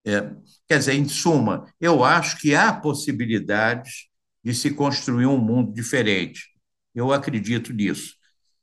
[0.06, 0.30] É,
[0.68, 4.08] quer dizer, em suma, eu acho que há possibilidades
[4.42, 6.48] de se construir um mundo diferente.
[6.94, 8.14] Eu acredito nisso.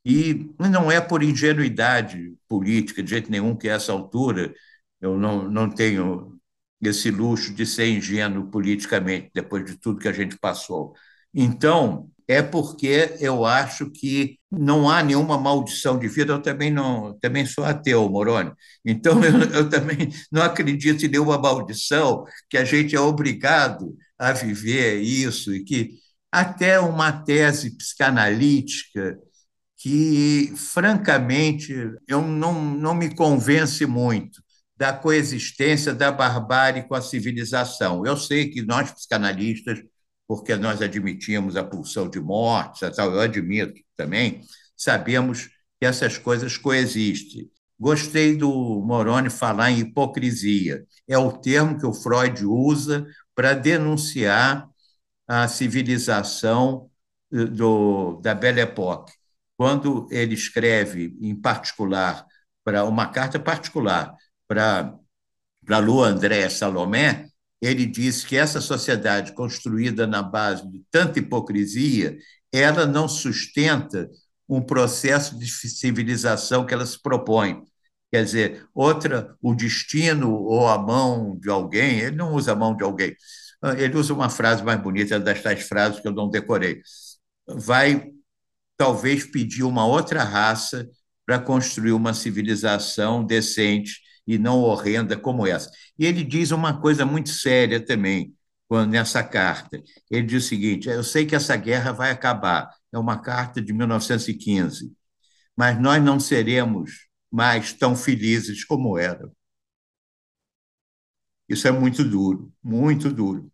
[0.06, 4.54] E não é por ingenuidade política, de jeito nenhum, que a essa altura
[5.00, 6.40] eu não, não tenho
[6.82, 10.94] esse luxo de ser ingênuo politicamente, depois de tudo que a gente passou.
[11.34, 16.34] Então, é porque eu acho que não há nenhuma maldição de vida.
[16.34, 18.52] Eu também não, também sou ateu, Moroni.
[18.86, 24.32] Então eu, eu também não acredito em nenhuma maldição que a gente é obrigado a
[24.34, 25.92] viver isso e que
[26.32, 29.18] até uma tese psicanalítica
[29.78, 31.74] que, francamente,
[32.08, 34.42] eu não, não me convence muito
[34.78, 38.06] da coexistência da barbárie com a civilização.
[38.06, 39.80] Eu sei que nós, psicanalistas,
[40.32, 44.40] porque nós admitimos a pulsão de morte, eu admito também,
[44.78, 47.52] sabemos que essas coisas coexistem.
[47.78, 48.50] Gostei do
[48.82, 50.86] Moroni falar em hipocrisia.
[51.06, 53.06] É o termo que o Freud usa
[53.36, 54.70] para denunciar
[55.28, 56.90] a civilização
[57.34, 59.12] eh, do, da Belle Époque.
[59.58, 62.26] Quando ele escreve, em particular,
[62.64, 64.16] para uma carta particular
[64.48, 64.98] para
[65.66, 67.31] para Lu André Salomé,
[67.62, 72.18] ele diz que essa sociedade construída na base de tanta hipocrisia,
[72.52, 74.10] ela não sustenta
[74.50, 77.64] um processo de civilização que ela se propõe.
[78.12, 82.76] Quer dizer, outra, o destino ou a mão de alguém, ele não usa a mão
[82.76, 83.16] de alguém,
[83.78, 86.82] ele usa uma frase mais bonita das tais frases que eu não decorei.
[87.48, 88.12] Vai
[88.76, 90.90] talvez pedir uma outra raça
[91.26, 95.70] para construir uma civilização decente e não horrenda como essa.
[95.98, 98.36] E ele diz uma coisa muito séria também
[98.68, 99.82] quando, nessa carta.
[100.10, 102.70] Ele diz o seguinte: eu sei que essa guerra vai acabar.
[102.92, 104.92] É uma carta de 1915,
[105.58, 109.32] mas nós não seremos mais tão felizes como eram.
[111.48, 113.52] Isso é muito duro, muito duro.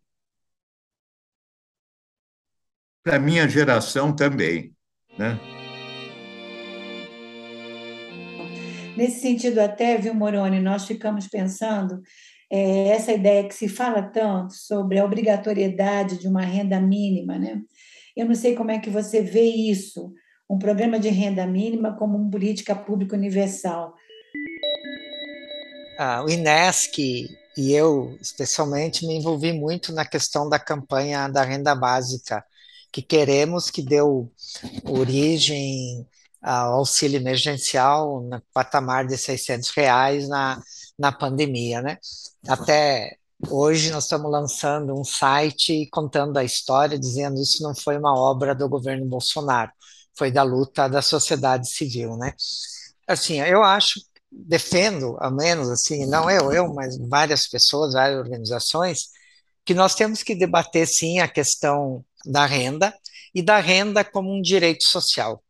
[3.02, 4.76] Para minha geração também,
[5.18, 5.57] né?
[8.98, 12.02] Nesse sentido, até, viu, Moroni, nós ficamos pensando
[12.50, 17.62] é, essa ideia que se fala tanto sobre a obrigatoriedade de uma renda mínima, né?
[18.16, 20.12] Eu não sei como é que você vê isso,
[20.50, 23.94] um programa de renda mínima como uma política pública universal.
[25.96, 31.72] Ah, o INESC e eu, especialmente, me envolvi muito na questão da campanha da renda
[31.72, 32.44] básica,
[32.90, 34.28] que queremos que deu
[34.82, 36.04] origem
[36.42, 40.62] auxílio emergencial no patamar de 600 reais na,
[40.98, 41.98] na pandemia, né?
[42.46, 43.16] Até
[43.48, 48.54] hoje nós estamos lançando um site contando a história, dizendo isso não foi uma obra
[48.54, 49.72] do governo Bolsonaro,
[50.16, 52.34] foi da luta da sociedade civil, né?
[53.06, 59.08] Assim, eu acho, defendo, ao menos assim, não eu, eu, mas várias pessoas, várias organizações,
[59.64, 62.94] que nós temos que debater sim a questão da renda
[63.34, 65.42] e da renda como um direito social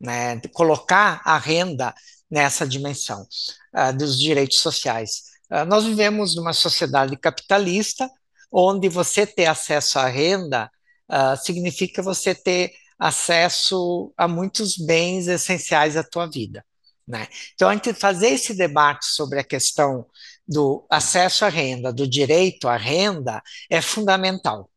[0.00, 1.94] né, colocar a renda
[2.30, 3.26] nessa dimensão
[3.74, 5.22] uh, dos direitos sociais.
[5.50, 8.08] Uh, nós vivemos numa sociedade capitalista,
[8.50, 10.70] onde você ter acesso à renda
[11.10, 16.64] uh, significa você ter acesso a muitos bens essenciais à tua vida.
[17.06, 17.26] Né?
[17.54, 20.06] Então, a gente fazer esse debate sobre a questão
[20.46, 24.70] do acesso à renda, do direito à renda, é fundamental.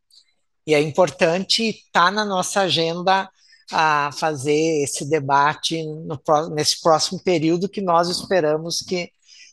[0.66, 3.30] E é importante estar tá na nossa agenda
[3.72, 6.20] a fazer esse debate no,
[6.54, 9.12] nesse próximo período que nós esperamos que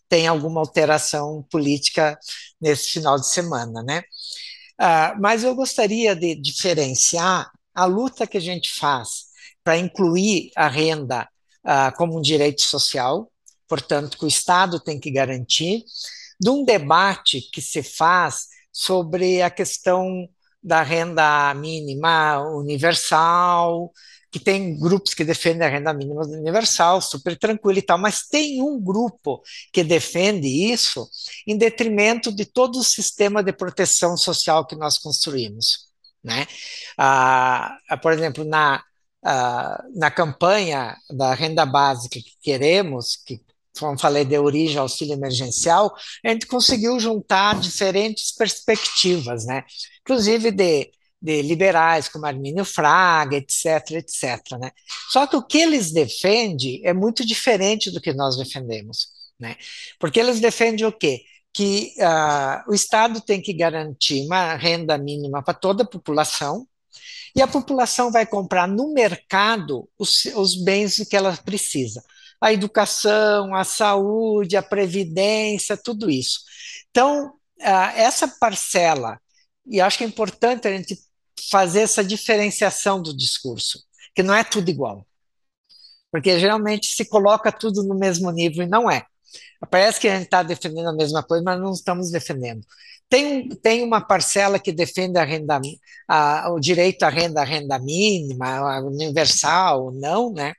[0.08, 2.18] tenha alguma alteração política
[2.60, 4.02] nesse final de semana, né?
[4.80, 9.26] Uh, mas eu gostaria de diferenciar a luta que a gente faz
[9.62, 11.28] para incluir a renda
[11.64, 13.30] uh, como um direito social,
[13.68, 15.84] portanto, que o Estado tem que garantir,
[16.40, 20.28] de um debate que se faz sobre a questão
[20.68, 23.90] da renda mínima universal,
[24.30, 28.62] que tem grupos que defendem a renda mínima universal, super tranquilo e tal, mas tem
[28.62, 29.42] um grupo
[29.72, 31.08] que defende isso
[31.46, 35.88] em detrimento de todo o sistema de proteção social que nós construímos.
[36.22, 36.46] Né?
[36.98, 38.82] Ah, por exemplo, na,
[39.24, 43.40] ah, na campanha da renda básica que queremos, que
[43.78, 49.64] como falei, de origem auxílio emergencial, a gente conseguiu juntar diferentes perspectivas, né?
[50.00, 54.58] inclusive de, de liberais como Armínio Fraga, etc, etc.
[54.60, 54.70] Né?
[55.10, 59.08] Só que o que eles defendem é muito diferente do que nós defendemos.
[59.38, 59.56] Né?
[59.98, 61.22] Porque eles defendem o quê?
[61.52, 66.66] Que uh, o Estado tem que garantir uma renda mínima para toda a população,
[67.36, 72.02] e a população vai comprar no mercado os, os bens que ela precisa
[72.40, 76.40] a educação, a saúde, a previdência, tudo isso.
[76.90, 79.20] Então, essa parcela,
[79.66, 80.98] e acho que é importante a gente
[81.50, 83.82] fazer essa diferenciação do discurso,
[84.14, 85.06] que não é tudo igual.
[86.10, 89.04] Porque geralmente se coloca tudo no mesmo nível e não é.
[89.70, 92.64] Parece que a gente está defendendo a mesma coisa, mas não estamos defendendo.
[93.08, 95.60] Tem, tem uma parcela que defende a renda,
[96.06, 100.54] a, o direito à renda, renda mínima, universal, não, né?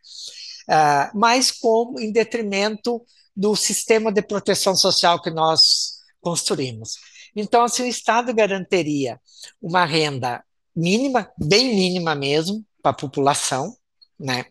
[0.69, 3.01] Uh, mas como em detrimento
[3.35, 6.95] do sistema de proteção social que nós construímos.
[7.35, 9.19] Então, assim, o Estado garantiria
[9.61, 10.43] uma renda
[10.75, 13.75] mínima, bem mínima mesmo, para a população,
[14.19, 14.45] né?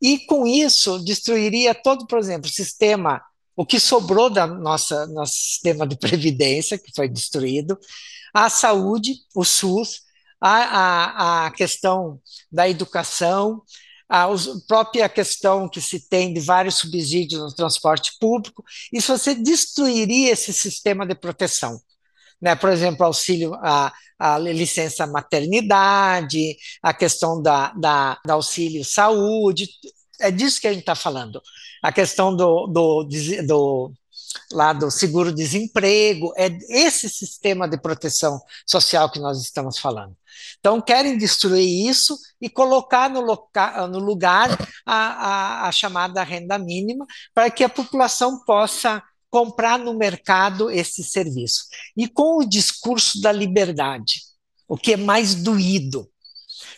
[0.00, 3.20] E com isso destruiria todo, por exemplo, o sistema,
[3.54, 7.78] o que sobrou da nossa nosso sistema de previdência que foi destruído,
[8.32, 10.02] a saúde, o SUS,
[10.40, 13.62] a, a, a questão da educação,
[14.10, 14.26] a
[14.66, 20.52] própria questão que se tem de vários subsídios no transporte público, isso você destruiria esse
[20.52, 21.80] sistema de proteção.
[22.42, 22.56] Né?
[22.56, 29.68] Por exemplo, auxílio a, a licença maternidade, a questão da, da, da auxílio saúde,
[30.20, 31.40] é disso que a gente está falando.
[31.80, 33.08] A questão do, do,
[33.46, 33.92] do,
[34.52, 40.16] lá do seguro-desemprego, é esse sistema de proteção social que nós estamos falando.
[40.58, 43.22] Então, querem destruir isso e colocar no,
[43.88, 44.50] no lugar
[44.84, 51.04] a, a, a chamada renda mínima para que a população possa comprar no mercado esse
[51.04, 51.64] serviço.
[51.96, 54.22] E com o discurso da liberdade,
[54.68, 56.08] o que é mais doído,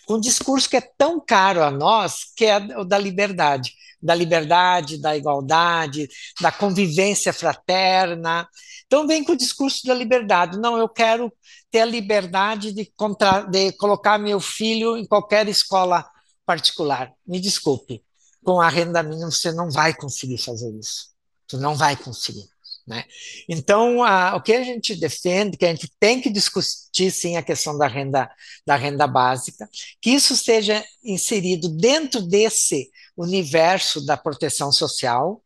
[0.06, 3.72] com um discurso que é tão caro a nós, que é o da liberdade
[4.02, 6.08] da liberdade, da igualdade,
[6.40, 8.48] da convivência fraterna.
[8.86, 10.58] Então vem com o discurso da liberdade.
[10.58, 11.32] Não, eu quero
[11.70, 16.04] ter a liberdade de, contra, de colocar meu filho em qualquer escola
[16.44, 17.12] particular.
[17.26, 18.02] Me desculpe,
[18.42, 21.12] com a renda mínima você não vai conseguir fazer isso.
[21.48, 22.52] Você não vai conseguir.
[22.86, 23.04] Né?
[23.48, 27.42] Então, a, o que a gente defende, que a gente tem que discutir sim a
[27.42, 28.28] questão da renda,
[28.66, 29.68] da renda básica,
[30.00, 32.90] que isso seja inserido dentro desse
[33.22, 35.42] universo da proteção social,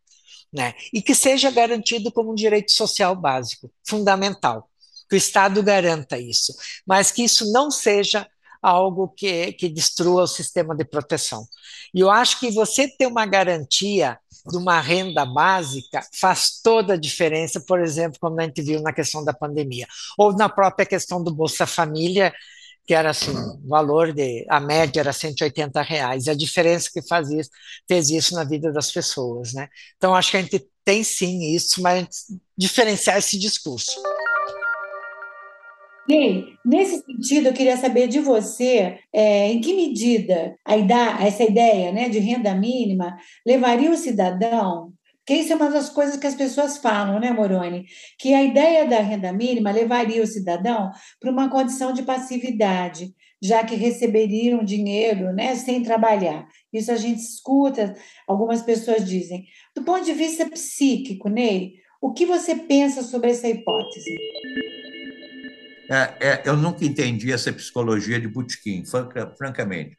[0.52, 0.74] né?
[0.92, 4.68] e que seja garantido como um direito social básico, fundamental,
[5.08, 6.54] que o Estado garanta isso,
[6.86, 8.26] mas que isso não seja
[8.62, 11.46] algo que, que destrua o sistema de proteção.
[11.94, 14.18] E eu acho que você ter uma garantia
[14.48, 18.92] de uma renda básica faz toda a diferença, por exemplo, como a gente viu na
[18.92, 22.32] questão da pandemia, ou na própria questão do Bolsa Família,
[22.86, 27.30] que era assim, o valor de, a média era 180 reais, a diferença que faz
[27.30, 27.50] isso,
[27.88, 29.68] fez isso na vida das pessoas, né?
[29.96, 32.06] Então, acho que a gente tem sim isso, mas
[32.56, 33.90] diferenciar esse discurso.
[36.08, 40.76] Ney, nesse sentido, eu queria saber de você é, em que medida a
[41.26, 44.92] essa ideia né, de renda mínima levaria o cidadão
[45.26, 47.84] porque isso é uma das coisas que as pessoas falam, né, Moroni?
[48.16, 53.12] Que a ideia da renda mínima levaria o cidadão para uma condição de passividade,
[53.42, 56.46] já que receberiam dinheiro né, sem trabalhar.
[56.72, 57.96] Isso a gente escuta,
[58.28, 59.44] algumas pessoas dizem.
[59.74, 64.14] Do ponto de vista psíquico, Ney, o que você pensa sobre essa hipótese?
[65.90, 68.84] É, é, eu nunca entendi essa psicologia de Butkin,
[69.36, 69.96] francamente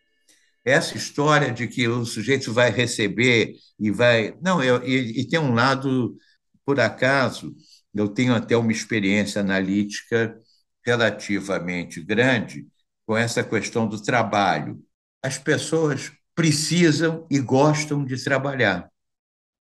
[0.67, 4.37] essa história de que o sujeito vai receber e vai.
[4.41, 6.17] Não, eu, e, e tem um lado,
[6.65, 7.55] por acaso,
[7.95, 10.37] eu tenho até uma experiência analítica
[10.85, 12.67] relativamente grande
[13.05, 14.77] com essa questão do trabalho.
[15.23, 18.89] As pessoas precisam e gostam de trabalhar.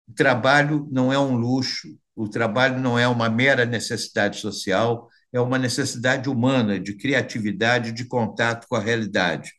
[0.08, 5.40] O trabalho não é um luxo, o trabalho não é uma mera necessidade social, é
[5.40, 9.52] uma necessidade humana de criatividade, de contato com a realidade.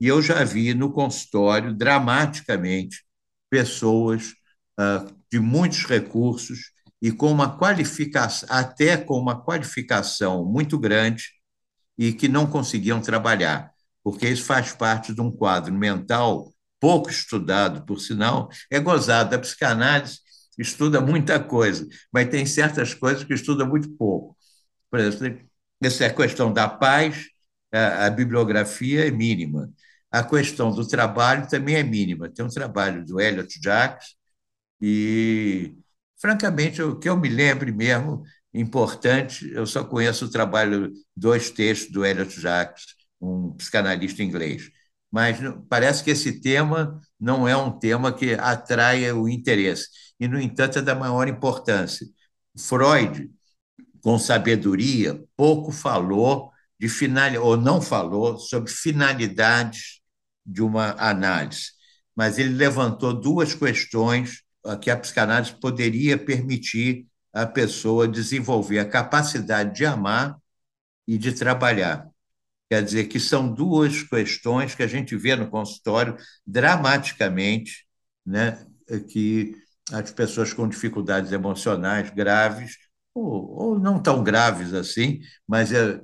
[0.00, 3.04] E eu já vi no consultório, dramaticamente,
[3.48, 4.34] pessoas
[4.78, 6.70] uh, de muitos recursos
[7.00, 11.24] e com uma qualificação, até com uma qualificação muito grande,
[11.98, 13.70] e que não conseguiam trabalhar,
[14.02, 19.34] porque isso faz parte de um quadro mental pouco estudado, por sinal, é gozado.
[19.34, 20.20] A psicanálise
[20.58, 24.36] estuda muita coisa, mas tem certas coisas que estuda muito pouco.
[24.90, 25.46] Por exemplo,
[25.82, 27.26] essa é questão da paz,
[27.72, 29.70] a bibliografia é mínima.
[30.10, 32.30] A questão do trabalho também é mínima.
[32.30, 34.14] Tem um trabalho do Elliot Jacques
[34.80, 35.74] e
[36.20, 41.92] francamente, o que eu me lembre mesmo, importante, eu só conheço o trabalho, dois textos
[41.92, 42.84] do Elliot Jacques,
[43.20, 44.70] um psicanalista inglês.
[45.10, 45.38] Mas
[45.68, 49.88] parece que esse tema não é um tema que atraia o interesse,
[50.18, 52.06] e, no entanto, é da maior importância.
[52.58, 53.30] Freud,
[54.02, 59.95] com sabedoria, pouco falou de final, ou não falou sobre finalidades
[60.46, 61.72] de uma análise,
[62.14, 64.42] mas ele levantou duas questões
[64.80, 70.36] que a psicanálise poderia permitir a pessoa desenvolver a capacidade de amar
[71.06, 72.08] e de trabalhar.
[72.68, 77.86] Quer dizer que são duas questões que a gente vê no consultório dramaticamente,
[78.24, 78.66] né,
[79.08, 79.54] que
[79.92, 82.76] as pessoas com dificuldades emocionais graves,
[83.14, 86.00] ou, ou não tão graves assim, mas é,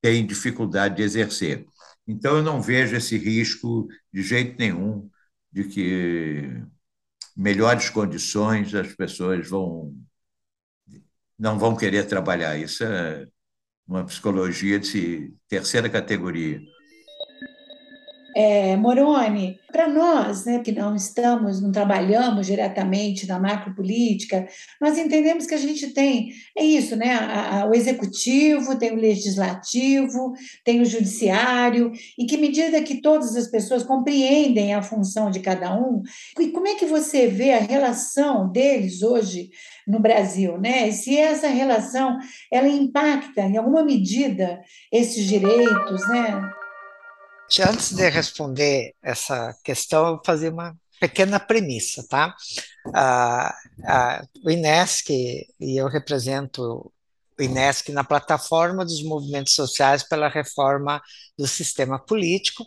[0.00, 1.66] têm dificuldade de exercer.
[2.06, 5.10] Então, eu não vejo esse risco de jeito nenhum
[5.52, 6.62] de que
[7.36, 9.94] melhores condições as pessoas vão
[11.38, 12.56] não vão querer trabalhar.
[12.58, 13.26] Isso é
[13.86, 16.60] uma psicologia de terceira categoria.
[18.34, 24.46] É, Moroni, para nós, né, que não estamos, não trabalhamos diretamente na macropolítica,
[24.80, 29.00] nós entendemos que a gente tem, é isso, né, a, a, o executivo, tem o
[29.00, 30.32] legislativo,
[30.64, 35.72] tem o judiciário, e que medida que todas as pessoas compreendem a função de cada
[35.76, 36.02] um,
[36.38, 39.50] e como é que você vê a relação deles hoje
[39.86, 40.88] no Brasil, né?
[40.88, 42.18] E se essa relação
[42.50, 44.60] ela impacta em alguma medida
[44.90, 46.63] esses direitos, né?
[47.60, 52.34] Antes de responder essa questão, eu vou fazer uma pequena premissa, tá?
[52.94, 55.10] Ah, ah, o INESC,
[55.60, 56.90] e eu represento
[57.38, 61.02] o INESC na plataforma dos movimentos sociais pela reforma
[61.38, 62.66] do sistema político,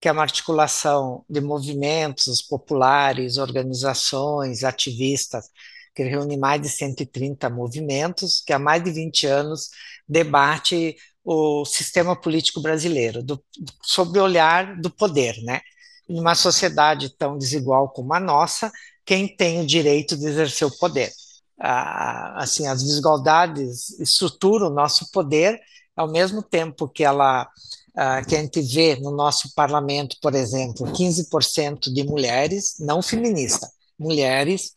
[0.00, 5.48] que é uma articulação de movimentos populares, organizações, ativistas,
[5.94, 9.70] que reúne mais de 130 movimentos, que há mais de 20 anos
[10.08, 13.42] debate o sistema político brasileiro, do,
[13.82, 15.60] sob o olhar do poder, né?
[16.08, 18.70] Em uma sociedade tão desigual como a nossa,
[19.06, 21.10] quem tem o direito de exercer o poder?
[21.58, 25.58] Ah, assim, as desigualdades estruturam o nosso poder,
[25.96, 27.48] ao mesmo tempo que ela
[27.96, 33.70] ah, que a gente vê no nosso parlamento, por exemplo, 15% de mulheres, não feministas,
[33.98, 34.72] mulheres,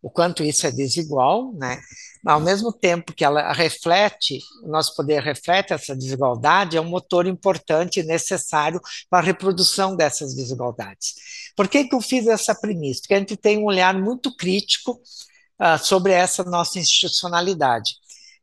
[0.00, 1.80] o quanto isso é desigual, né?
[2.24, 8.00] Ao mesmo tempo que ela reflete, nosso poder reflete essa desigualdade, é um motor importante
[8.00, 11.14] e necessário para a reprodução dessas desigualdades.
[11.56, 13.00] Por que, que eu fiz essa premissa?
[13.02, 15.00] Porque a gente tem um olhar muito crítico
[15.60, 17.94] uh, sobre essa nossa institucionalidade.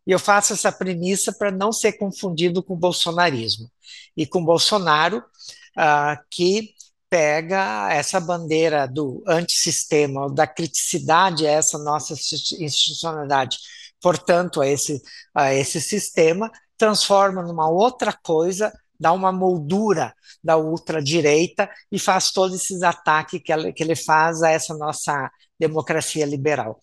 [0.06, 3.70] E eu faço essa premissa para não ser confundido com o bolsonarismo
[4.16, 6.74] e com Bolsonaro, uh, que
[7.10, 13.58] pega essa bandeira do antissistema, da criticidade a essa nossa institucionalidade,
[14.02, 15.02] portanto, a esse,
[15.34, 22.56] a esse sistema, transforma numa outra coisa, dá uma moldura da ultradireita e faz todos
[22.56, 26.80] esses ataques que, ela, que ele faz a essa nossa democracia liberal.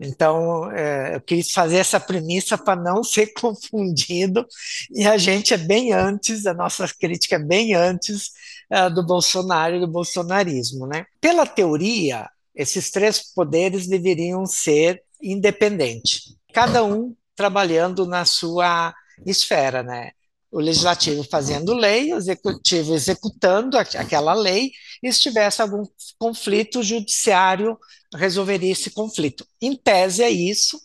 [0.00, 4.46] Então, é, eu quis fazer essa premissa para não ser confundido,
[4.90, 8.30] e a gente é bem antes, a nossa crítica é bem antes
[8.70, 10.86] uh, do Bolsonaro e do bolsonarismo.
[10.86, 11.06] Né?
[11.20, 18.92] Pela teoria, esses três poderes deveriam ser independentes, cada um trabalhando na sua
[19.24, 20.10] esfera, né?
[20.50, 24.70] O legislativo fazendo lei, o executivo executando aquela lei,
[25.02, 25.84] e se tivesse algum
[26.18, 27.78] conflito, o judiciário
[28.14, 29.46] resolveria esse conflito.
[29.60, 30.78] Em tese, é isso.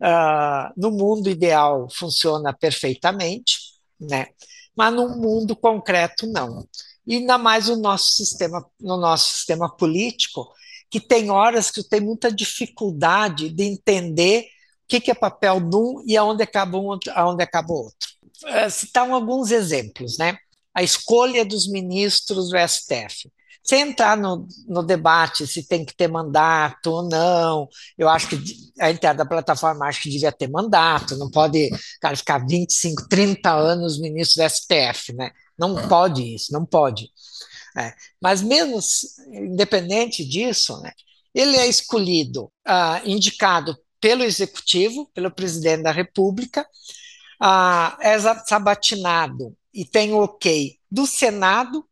[0.00, 3.58] Uh, no mundo ideal, funciona perfeitamente,
[4.00, 4.28] né?
[4.74, 6.66] mas no mundo concreto, não
[7.06, 10.48] e ainda mais no nosso sistema, no nosso sistema político,
[10.90, 14.46] que tem horas que tem muita dificuldade de entender
[14.84, 18.08] o que, é papel de um e aonde acaba um, aonde acaba o outro.
[18.44, 20.36] Uh, citar alguns exemplos, né?
[20.74, 23.30] A escolha dos ministros do STF.
[23.62, 28.38] Sem entrar no, no, debate se tem que ter mandato ou não, eu acho que
[28.78, 33.50] a entrada da plataforma acho que devia ter mandato, não pode cara, ficar 25, 30
[33.50, 35.30] anos ministro do STF, né?
[35.58, 37.10] Não pode isso, não pode.
[37.76, 37.92] É.
[38.20, 38.78] Mas mesmo
[39.28, 40.92] independente disso, né,
[41.34, 46.66] ele é escolhido, ah, indicado pelo executivo, pelo presidente da República,
[47.40, 51.84] ah, é sabatinado e tem o ok do Senado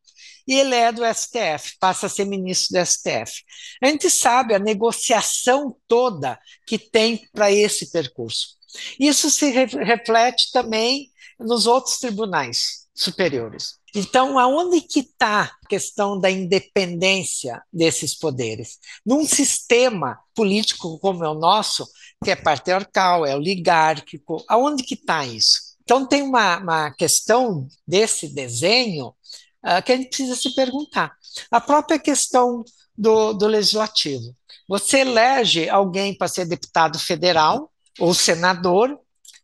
[0.46, 3.42] e ele é do STF, passa a ser ministro do STF.
[3.82, 8.56] A gente sabe a negociação toda que tem para esse percurso.
[8.98, 13.78] Isso se reflete também nos outros tribunais superiores.
[13.95, 18.78] Então, aonde que está a questão da independência desses poderes?
[19.05, 21.86] Num sistema político como é o nosso,
[22.24, 25.72] que é patriarcal, é oligárquico, aonde que está isso?
[25.82, 31.12] Então, tem uma, uma questão desse desenho uh, que a gente precisa se perguntar.
[31.51, 32.64] A própria questão
[32.97, 34.34] do, do legislativo.
[34.68, 38.99] Você elege alguém para ser deputado federal ou senador,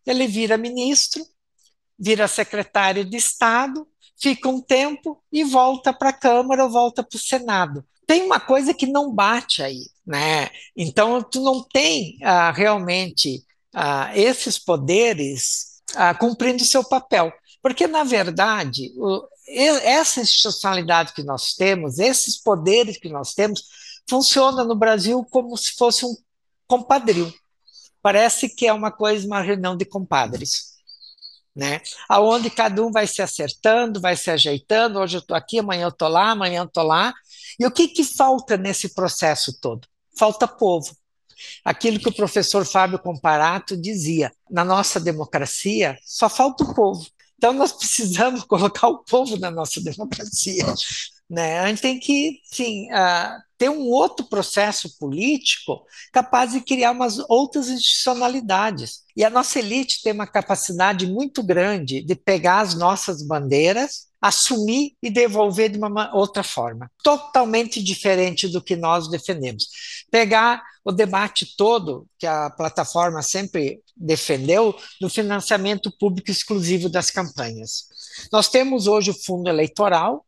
[0.07, 1.22] ele vira ministro,
[1.99, 3.86] vira secretário de Estado,
[4.20, 7.84] fica um tempo e volta para a Câmara ou volta para o Senado.
[8.07, 10.49] Tem uma coisa que não bate aí, né?
[10.76, 13.44] Então, tu não tem ah, realmente
[13.74, 17.32] ah, esses poderes ah, cumprindo seu papel.
[17.61, 23.64] Porque, na verdade, o, essa institucionalidade que nós temos, esses poderes que nós temos,
[24.09, 26.14] funciona no Brasil como se fosse um
[26.66, 27.32] compadrio.
[28.01, 30.78] Parece que é uma coisa, uma reunião de compadres
[31.59, 31.80] né?
[32.09, 35.00] Aonde cada um vai se acertando, vai se ajeitando.
[35.00, 37.12] Hoje eu estou aqui, amanhã eu estou lá, amanhã eu estou lá.
[37.59, 39.88] E o que, que falta nesse processo todo?
[40.16, 40.96] Falta povo.
[41.64, 47.04] Aquilo que o professor Fábio Comparato dizia: na nossa democracia só falta o povo.
[47.36, 50.64] Então nós precisamos colocar o povo na nossa democracia.
[51.29, 51.59] Né?
[51.61, 57.18] A gente tem que, sim, uh, ter um outro processo político capaz de criar umas
[57.29, 59.03] outras institucionalidades.
[59.14, 64.93] E a nossa elite tem uma capacidade muito grande de pegar as nossas bandeiras, assumir
[65.03, 69.66] e devolver de uma outra forma, totalmente diferente do que nós defendemos.
[70.11, 77.87] Pegar o debate todo que a plataforma sempre defendeu do financiamento público exclusivo das campanhas.
[78.33, 80.24] Nós temos hoje o fundo eleitoral,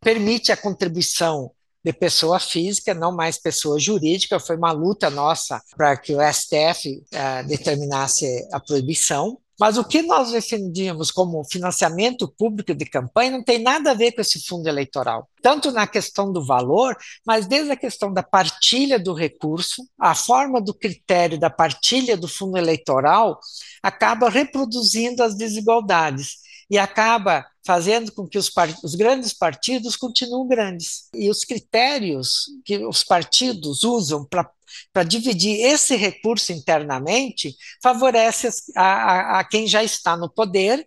[0.00, 1.50] permite a contribuição
[1.84, 4.38] de pessoa física, não mais pessoa jurídica.
[4.38, 9.38] Foi uma luta nossa para que o STF uh, eh, determinasse a proibição.
[9.60, 14.12] Mas o que nós defendíamos como financiamento público de campanha não tem nada a ver
[14.12, 15.28] com esse fundo eleitoral.
[15.40, 20.60] Tanto na questão do valor, mas desde a questão da partilha do recurso, a forma
[20.60, 23.38] do critério da partilha do fundo eleitoral
[23.82, 26.38] acaba reproduzindo as desigualdades
[26.70, 28.50] e acaba fazendo com que os,
[28.82, 31.08] os, grandes partidos continuem grandes.
[31.14, 39.40] E os critérios que os partidos usam para dividir esse recurso internamente favorece a, a,
[39.40, 40.86] a quem já está no poder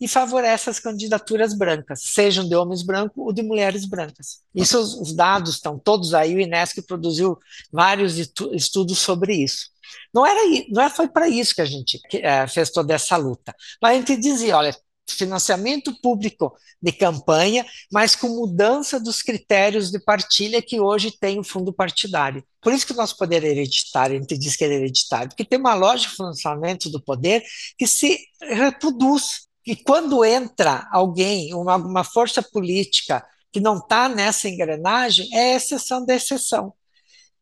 [0.00, 4.40] e favorece as candidaturas brancas, sejam de homens brancos ou de mulheres brancas.
[4.54, 7.38] Isso, os dados estão todos aí, o Inesc produziu
[7.70, 9.68] vários estudos sobre isso.
[10.14, 10.40] Não era,
[10.70, 14.16] não foi para isso que a gente é, fez toda essa luta, mas a gente
[14.16, 14.74] dizia, olha,
[15.14, 21.44] financiamento público de campanha, mas com mudança dos critérios de partilha que hoje tem o
[21.44, 22.44] fundo partidário.
[22.60, 25.44] Por isso que o nosso poder é hereditário, a gente diz que é hereditário, porque
[25.44, 27.42] tem uma lógica de financiamento do poder
[27.78, 29.48] que se reproduz.
[29.66, 36.04] E quando entra alguém, uma, uma força política que não está nessa engrenagem, é exceção
[36.04, 36.72] da exceção.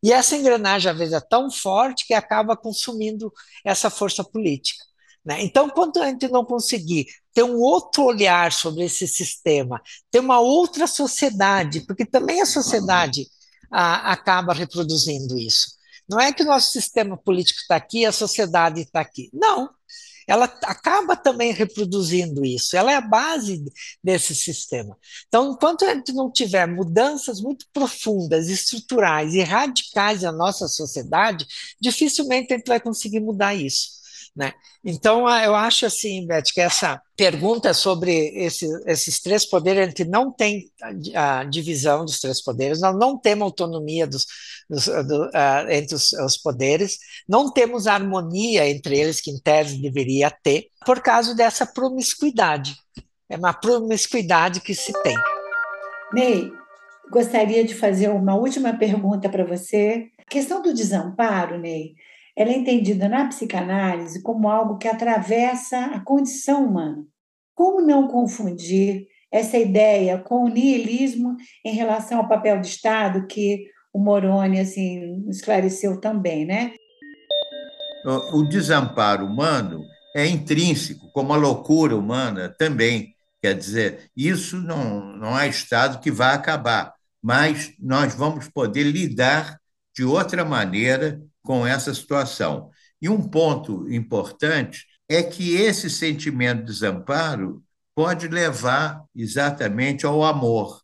[0.01, 3.31] E essa engrenagem, às vezes, é tão forte que acaba consumindo
[3.65, 4.83] essa força política.
[5.25, 5.43] Né?
[5.43, 10.39] Então, quando a gente não conseguir ter um outro olhar sobre esse sistema, ter uma
[10.39, 13.27] outra sociedade, porque também a sociedade
[13.71, 15.77] a, acaba reproduzindo isso.
[16.09, 19.29] Não é que o nosso sistema político está aqui, a sociedade está aqui.
[19.31, 19.69] Não.
[20.27, 23.63] Ela acaba também reproduzindo isso, ela é a base
[24.03, 24.95] desse sistema.
[25.27, 31.47] Então, enquanto a gente não tiver mudanças muito profundas, estruturais e radicais na nossa sociedade,
[31.81, 33.98] dificilmente a gente vai conseguir mudar isso.
[34.35, 34.53] Né?
[34.83, 39.85] Então, ah, eu acho assim, Beth, que essa pergunta sobre esse, esses três poderes, a
[39.87, 40.69] gente não tem
[41.13, 44.25] a, divisão dos três poderes, nós não temos autonomia dos,
[44.69, 49.81] dos, do, uh, entre os, os, poderes, não temos harmonia entre eles, que em tese
[49.81, 52.75] deveria ter, por causa dessa promiscuidade.
[53.29, 55.15] É uma promiscuidade que se tem.
[56.13, 56.51] Ney,
[57.11, 60.07] gostaria de fazer uma última pergunta para você.
[60.17, 61.93] A questão do desamparo, Ney,
[62.39, 67.03] ela é entendida na psicanálise como algo que atravessa a condição humana.
[67.53, 71.35] Como não confundir essa ideia com o niilismo
[71.65, 76.73] em relação ao papel do Estado que o Moroni assim esclareceu também, né?
[78.31, 79.83] O desamparo humano
[80.15, 83.13] é intrínseco, como a loucura humana também.
[83.41, 89.59] Quer dizer, isso não, não há Estado que vá acabar, mas nós vamos poder lidar
[89.93, 92.69] de outra maneira com essa situação.
[93.01, 97.63] E um ponto importante é que esse sentimento de desamparo
[97.95, 100.79] pode levar exatamente ao amor.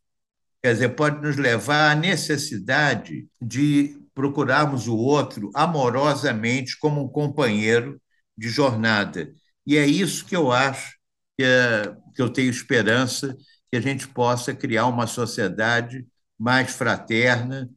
[0.64, 8.02] Quer dizer, pode nos levar à necessidade de procurarmos o outro amorosamente como um companheiro
[8.36, 9.32] de jornada.
[9.68, 10.98] E é isso que eu acho
[11.38, 13.38] que, é, que eu tenho esperança
[13.70, 16.08] que a gente possa criar uma sociedade
[16.40, 17.70] mais fraterna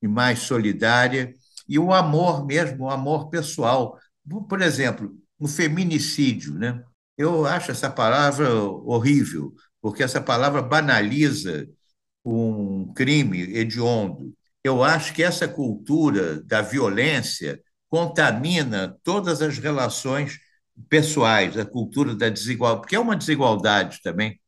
[0.00, 1.34] e mais solidária,
[1.68, 3.98] e o amor mesmo, o amor pessoal.
[4.48, 6.82] Por exemplo, o feminicídio, né?
[7.16, 11.68] Eu acho essa palavra horrível, porque essa palavra banaliza
[12.24, 14.34] um crime hediondo.
[14.62, 20.38] Eu acho que essa cultura da violência contamina todas as relações
[20.88, 24.38] pessoais, a cultura da desigualdade, porque é uma desigualdade também.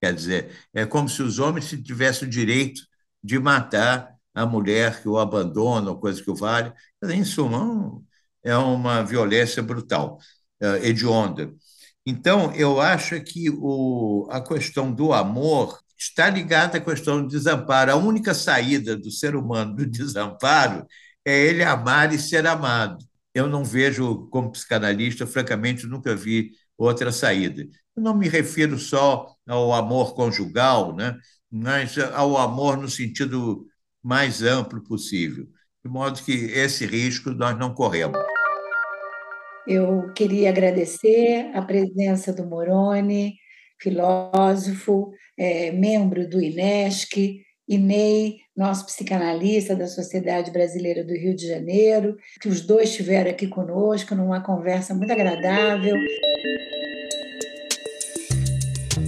[0.00, 2.80] Quer dizer, é como se os homens tivessem o direito
[3.22, 6.72] de matar a mulher que o abandona, ou coisa que o vale.
[7.04, 8.00] Em suma,
[8.42, 10.18] é uma violência brutal,
[10.60, 11.52] é, hedionda.
[12.06, 17.92] Então, eu acho que o, a questão do amor está ligada à questão do desamparo.
[17.92, 20.86] A única saída do ser humano do desamparo
[21.24, 23.04] é ele amar e ser amado.
[23.34, 27.62] Eu não vejo, como psicanalista, francamente, nunca vi outra saída.
[27.96, 31.18] Eu não me refiro só ao amor conjugal, né?
[31.50, 33.66] mas ao amor no sentido
[34.08, 35.46] mais amplo possível,
[35.84, 38.18] de modo que esse risco nós não corremos.
[39.66, 43.34] Eu queria agradecer a presença do Moroni,
[43.78, 52.16] filósofo, é, membro do INESC, Inei, nosso psicanalista da Sociedade Brasileira do Rio de Janeiro,
[52.40, 55.94] que os dois estiveram aqui conosco numa conversa muito agradável.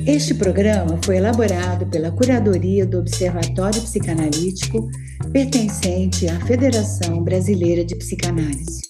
[0.07, 4.88] Este programa foi elaborado pela Curadoria do Observatório Psicanalítico,
[5.32, 8.80] pertencente à Federação Brasileira de Psicanálise.